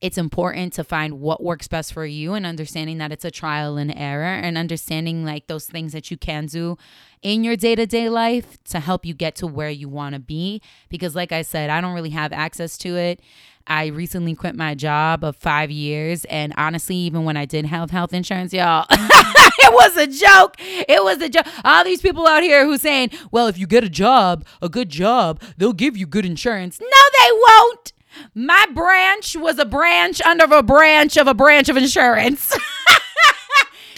it's 0.00 0.16
important 0.16 0.72
to 0.74 0.84
find 0.84 1.20
what 1.20 1.42
works 1.42 1.68
best 1.68 1.92
for 1.92 2.06
you 2.06 2.32
and 2.34 2.46
understanding 2.46 2.98
that 2.98 3.12
it's 3.12 3.24
a 3.24 3.30
trial 3.30 3.76
and 3.76 3.92
error 3.94 4.24
and 4.24 4.56
understanding 4.56 5.24
like 5.24 5.46
those 5.46 5.66
things 5.66 5.92
that 5.92 6.10
you 6.10 6.16
can 6.16 6.46
do 6.46 6.78
in 7.22 7.44
your 7.44 7.56
day 7.56 7.74
to 7.74 7.86
day 7.86 8.08
life 8.08 8.62
to 8.64 8.80
help 8.80 9.04
you 9.04 9.12
get 9.12 9.34
to 9.36 9.46
where 9.46 9.68
you 9.68 9.88
want 9.88 10.14
to 10.14 10.20
be. 10.20 10.62
Because, 10.88 11.14
like 11.14 11.32
I 11.32 11.42
said, 11.42 11.68
I 11.68 11.80
don't 11.80 11.94
really 11.94 12.10
have 12.10 12.32
access 12.32 12.78
to 12.78 12.96
it. 12.96 13.20
I 13.66 13.86
recently 13.86 14.34
quit 14.34 14.56
my 14.56 14.74
job 14.74 15.22
of 15.22 15.36
five 15.36 15.70
years. 15.70 16.24
And 16.24 16.54
honestly, 16.56 16.96
even 16.96 17.24
when 17.24 17.36
I 17.36 17.44
did 17.44 17.66
have 17.66 17.90
health 17.90 18.14
insurance, 18.14 18.54
y'all, 18.54 18.86
it 18.90 19.72
was 19.72 19.96
a 19.98 20.06
joke. 20.06 20.56
It 20.58 21.04
was 21.04 21.20
a 21.20 21.28
joke. 21.28 21.46
All 21.62 21.84
these 21.84 22.00
people 22.00 22.26
out 22.26 22.42
here 22.42 22.64
who 22.64 22.78
saying, 22.78 23.10
well, 23.30 23.48
if 23.48 23.58
you 23.58 23.66
get 23.66 23.84
a 23.84 23.90
job, 23.90 24.46
a 24.62 24.68
good 24.70 24.88
job, 24.88 25.42
they'll 25.58 25.74
give 25.74 25.96
you 25.96 26.06
good 26.06 26.24
insurance. 26.24 26.80
No, 26.80 26.86
they 26.86 27.30
won't. 27.32 27.92
My 28.34 28.66
branch 28.74 29.36
was 29.36 29.58
a 29.58 29.64
branch 29.64 30.20
under 30.22 30.44
a 30.44 30.62
branch 30.62 31.16
of 31.16 31.26
a 31.26 31.34
branch 31.34 31.68
of 31.68 31.76
insurance. 31.76 32.48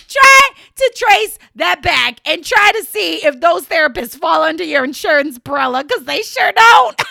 try 0.08 0.50
to 0.76 0.92
trace 0.94 1.38
that 1.54 1.82
back 1.82 2.20
and 2.26 2.44
try 2.44 2.72
to 2.72 2.84
see 2.84 3.24
if 3.24 3.40
those 3.40 3.66
therapists 3.66 4.16
fall 4.16 4.42
under 4.42 4.64
your 4.64 4.84
insurance 4.84 5.36
umbrella 5.36 5.84
because 5.84 6.04
they 6.04 6.22
sure 6.22 6.52
don't. 6.52 6.96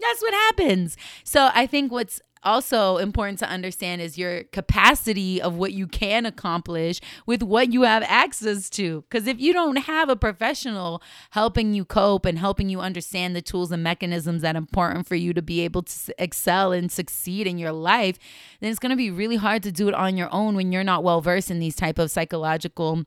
That's 0.00 0.22
what 0.22 0.34
happens. 0.34 0.96
So 1.24 1.50
I 1.52 1.66
think 1.66 1.90
what's 1.90 2.20
also 2.46 2.96
important 2.96 3.38
to 3.40 3.48
understand 3.48 4.00
is 4.00 4.16
your 4.16 4.44
capacity 4.44 5.42
of 5.42 5.56
what 5.56 5.72
you 5.72 5.86
can 5.86 6.24
accomplish 6.24 7.00
with 7.26 7.42
what 7.42 7.72
you 7.72 7.82
have 7.82 8.02
access 8.06 8.70
to. 8.70 9.02
Because 9.02 9.26
if 9.26 9.40
you 9.40 9.52
don't 9.52 9.76
have 9.76 10.08
a 10.08 10.16
professional 10.16 11.02
helping 11.30 11.74
you 11.74 11.84
cope 11.84 12.24
and 12.24 12.38
helping 12.38 12.68
you 12.68 12.80
understand 12.80 13.36
the 13.36 13.42
tools 13.42 13.72
and 13.72 13.82
mechanisms 13.82 14.42
that 14.42 14.54
are 14.54 14.58
important 14.58 15.06
for 15.06 15.16
you 15.16 15.34
to 15.34 15.42
be 15.42 15.60
able 15.60 15.82
to 15.82 16.14
excel 16.18 16.72
and 16.72 16.90
succeed 16.90 17.46
in 17.46 17.58
your 17.58 17.72
life, 17.72 18.18
then 18.60 18.70
it's 18.70 18.78
going 18.78 18.90
to 18.90 18.96
be 18.96 19.10
really 19.10 19.36
hard 19.36 19.62
to 19.64 19.72
do 19.72 19.88
it 19.88 19.94
on 19.94 20.16
your 20.16 20.32
own 20.32 20.54
when 20.54 20.72
you're 20.72 20.84
not 20.84 21.04
well 21.04 21.20
versed 21.20 21.50
in 21.50 21.58
these 21.58 21.76
type 21.76 21.98
of 21.98 22.10
psychological 22.10 23.04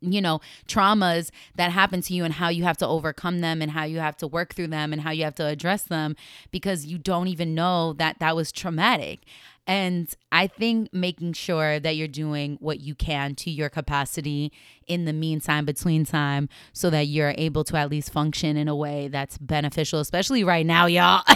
you 0.00 0.20
know 0.20 0.40
traumas 0.66 1.30
that 1.56 1.70
happen 1.70 2.00
to 2.02 2.14
you 2.14 2.24
and 2.24 2.34
how 2.34 2.48
you 2.48 2.64
have 2.64 2.76
to 2.76 2.86
overcome 2.86 3.40
them 3.40 3.60
and 3.62 3.70
how 3.72 3.84
you 3.84 3.98
have 3.98 4.16
to 4.16 4.26
work 4.26 4.54
through 4.54 4.68
them 4.68 4.92
and 4.92 5.02
how 5.02 5.10
you 5.10 5.24
have 5.24 5.34
to 5.34 5.46
address 5.46 5.82
them 5.82 6.16
because 6.50 6.86
you 6.86 6.98
don't 6.98 7.28
even 7.28 7.54
know 7.54 7.92
that 7.92 8.18
that 8.18 8.36
was 8.36 8.52
traumatic 8.52 9.20
and 9.68 10.12
I 10.32 10.46
think 10.46 10.94
making 10.94 11.34
sure 11.34 11.78
that 11.78 11.94
you're 11.94 12.08
doing 12.08 12.56
what 12.58 12.80
you 12.80 12.94
can 12.94 13.34
to 13.34 13.50
your 13.50 13.68
capacity 13.68 14.50
in 14.86 15.04
the 15.04 15.12
meantime, 15.12 15.66
between 15.66 16.06
time, 16.06 16.48
so 16.72 16.88
that 16.88 17.02
you're 17.02 17.34
able 17.36 17.64
to 17.64 17.76
at 17.76 17.90
least 17.90 18.10
function 18.10 18.56
in 18.56 18.66
a 18.66 18.74
way 18.74 19.08
that's 19.08 19.36
beneficial, 19.36 20.00
especially 20.00 20.42
right 20.42 20.64
now, 20.64 20.86
y'all. 20.86 21.22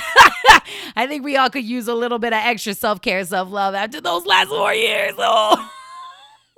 I 0.97 1.07
think 1.07 1.25
we 1.25 1.37
all 1.37 1.51
could 1.51 1.65
use 1.65 1.89
a 1.89 1.95
little 1.95 2.19
bit 2.19 2.33
of 2.33 2.41
extra 2.43 2.73
self 2.73 3.03
care, 3.03 3.23
self 3.27 3.51
love 3.51 3.75
after 3.75 4.01
those 4.01 4.25
last 4.25 4.49
four 4.49 4.73
years. 4.73 5.13
Oh. 5.19 5.71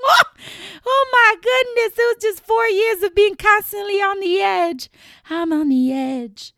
oh 0.86 1.06
my 1.12 1.34
goodness, 1.36 1.98
it 1.98 2.16
was 2.16 2.22
just 2.22 2.46
four 2.46 2.66
years 2.66 3.02
of 3.02 3.14
being 3.14 3.36
constantly 3.36 4.00
on 4.00 4.20
the 4.20 4.40
edge. 4.40 4.90
I'm 5.30 5.52
on 5.52 5.68
the 5.68 5.92
edge 5.92 6.52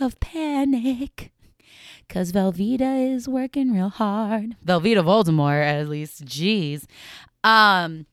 of 0.00 0.18
panic. 0.20 1.32
Cause 2.08 2.32
Velveeta 2.32 3.14
is 3.14 3.26
working 3.26 3.72
real 3.72 3.88
hard. 3.88 4.56
Velveeta 4.64 5.02
Voldemort, 5.02 5.64
at 5.64 5.88
least. 5.88 6.26
Jeez. 6.26 6.84
Um, 7.42 8.06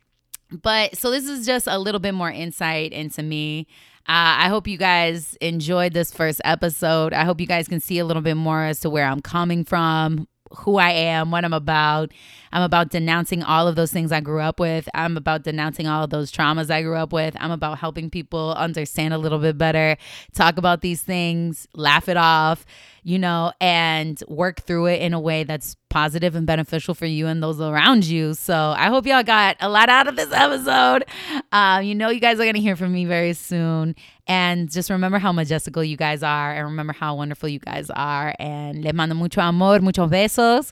but 0.51 0.97
so 0.97 1.11
this 1.11 1.27
is 1.27 1.45
just 1.45 1.67
a 1.67 1.77
little 1.77 1.99
bit 1.99 2.13
more 2.13 2.31
insight 2.31 2.93
into 2.93 3.21
me. 3.21 3.67
Uh, 4.07 4.41
I 4.41 4.47
hope 4.47 4.67
you 4.67 4.77
guys 4.77 5.35
enjoyed 5.41 5.93
this 5.93 6.11
first 6.11 6.41
episode. 6.43 7.13
I 7.13 7.25
hope 7.25 7.39
you 7.39 7.45
guys 7.45 7.67
can 7.67 7.79
see 7.79 7.99
a 7.99 8.05
little 8.05 8.23
bit 8.23 8.35
more 8.35 8.63
as 8.63 8.79
to 8.79 8.89
where 8.89 9.05
I'm 9.05 9.21
coming 9.21 9.63
from, 9.63 10.27
who 10.57 10.77
I 10.77 10.91
am, 10.91 11.31
what 11.31 11.45
I'm 11.45 11.53
about. 11.53 12.11
I'm 12.51 12.63
about 12.63 12.89
denouncing 12.89 13.43
all 13.43 13.67
of 13.67 13.75
those 13.75 13.91
things 13.91 14.11
I 14.11 14.21
grew 14.21 14.41
up 14.41 14.59
with. 14.59 14.89
I'm 14.93 15.17
about 15.17 15.43
denouncing 15.43 15.87
all 15.87 16.03
of 16.03 16.09
those 16.09 16.31
traumas 16.31 16.71
I 16.71 16.81
grew 16.81 16.95
up 16.95 17.13
with. 17.13 17.35
I'm 17.39 17.51
about 17.51 17.77
helping 17.77 18.09
people 18.09 18.53
understand 18.53 19.13
a 19.13 19.17
little 19.17 19.39
bit 19.39 19.57
better, 19.57 19.97
talk 20.33 20.57
about 20.57 20.81
these 20.81 21.01
things, 21.01 21.67
laugh 21.75 22.09
it 22.09 22.17
off, 22.17 22.65
you 23.03 23.19
know, 23.19 23.51
and 23.61 24.21
work 24.27 24.61
through 24.61 24.87
it 24.87 25.01
in 25.01 25.13
a 25.13 25.19
way 25.19 25.43
that's 25.43 25.75
positive 25.89 26.35
and 26.35 26.45
beneficial 26.45 26.93
for 26.93 27.05
you 27.05 27.27
and 27.27 27.41
those 27.41 27.59
around 27.59 28.05
you. 28.05 28.33
So 28.33 28.73
I 28.77 28.87
hope 28.87 29.05
y'all 29.05 29.23
got 29.23 29.57
a 29.59 29.69
lot 29.69 29.89
out 29.89 30.07
of 30.07 30.15
this 30.15 30.31
episode. 30.31 31.05
Um, 31.51 31.83
you 31.83 31.95
know, 31.95 32.09
you 32.09 32.19
guys 32.19 32.35
are 32.35 32.43
going 32.43 32.53
to 32.53 32.61
hear 32.61 32.75
from 32.75 32.93
me 32.93 33.05
very 33.05 33.33
soon. 33.33 33.95
And 34.27 34.71
just 34.71 34.89
remember 34.89 35.17
how 35.17 35.31
majestical 35.31 35.83
you 35.83 35.97
guys 35.97 36.21
are 36.21 36.53
and 36.53 36.65
remember 36.65 36.93
how 36.93 37.15
wonderful 37.15 37.49
you 37.49 37.59
guys 37.59 37.89
are. 37.89 38.35
And 38.39 38.83
le 38.83 38.93
mando 38.93 39.15
mucho 39.15 39.41
amor, 39.41 39.79
muchos 39.79 40.09
besos. 40.09 40.71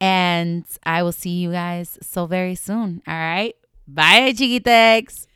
And 0.00 0.64
I 0.84 1.02
will 1.02 1.12
see 1.12 1.30
you 1.30 1.52
guys 1.52 1.98
so 2.02 2.26
very 2.26 2.54
soon. 2.54 3.02
All 3.06 3.14
right. 3.14 3.54
Bye, 3.86 4.32
Chiquitex. 4.32 5.26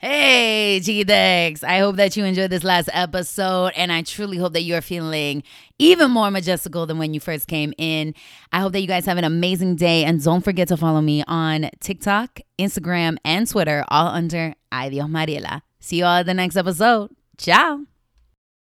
Hey, 0.00 0.78
Chiquitex. 0.80 1.64
I 1.64 1.80
hope 1.80 1.96
that 1.96 2.16
you 2.16 2.24
enjoyed 2.24 2.50
this 2.50 2.62
last 2.62 2.88
episode, 2.92 3.72
and 3.74 3.90
I 3.90 4.02
truly 4.02 4.36
hope 4.36 4.52
that 4.52 4.62
you're 4.62 4.80
feeling 4.80 5.42
even 5.80 6.12
more 6.12 6.30
majestical 6.30 6.86
than 6.86 6.98
when 6.98 7.14
you 7.14 7.20
first 7.20 7.48
came 7.48 7.72
in. 7.78 8.14
I 8.52 8.60
hope 8.60 8.74
that 8.74 8.80
you 8.80 8.86
guys 8.86 9.06
have 9.06 9.18
an 9.18 9.24
amazing 9.24 9.74
day, 9.74 10.04
and 10.04 10.22
don't 10.22 10.44
forget 10.44 10.68
to 10.68 10.76
follow 10.76 11.00
me 11.00 11.24
on 11.26 11.70
TikTok, 11.80 12.38
Instagram, 12.60 13.16
and 13.24 13.48
Twitter, 13.48 13.84
all 13.88 14.06
under 14.06 14.54
Ay 14.70 14.90
Dios 14.90 15.08
Mariela. 15.08 15.62
See 15.80 15.96
you 15.96 16.04
all 16.04 16.18
at 16.18 16.26
the 16.26 16.34
next 16.34 16.56
episode. 16.56 17.10
Ciao. 17.36 17.97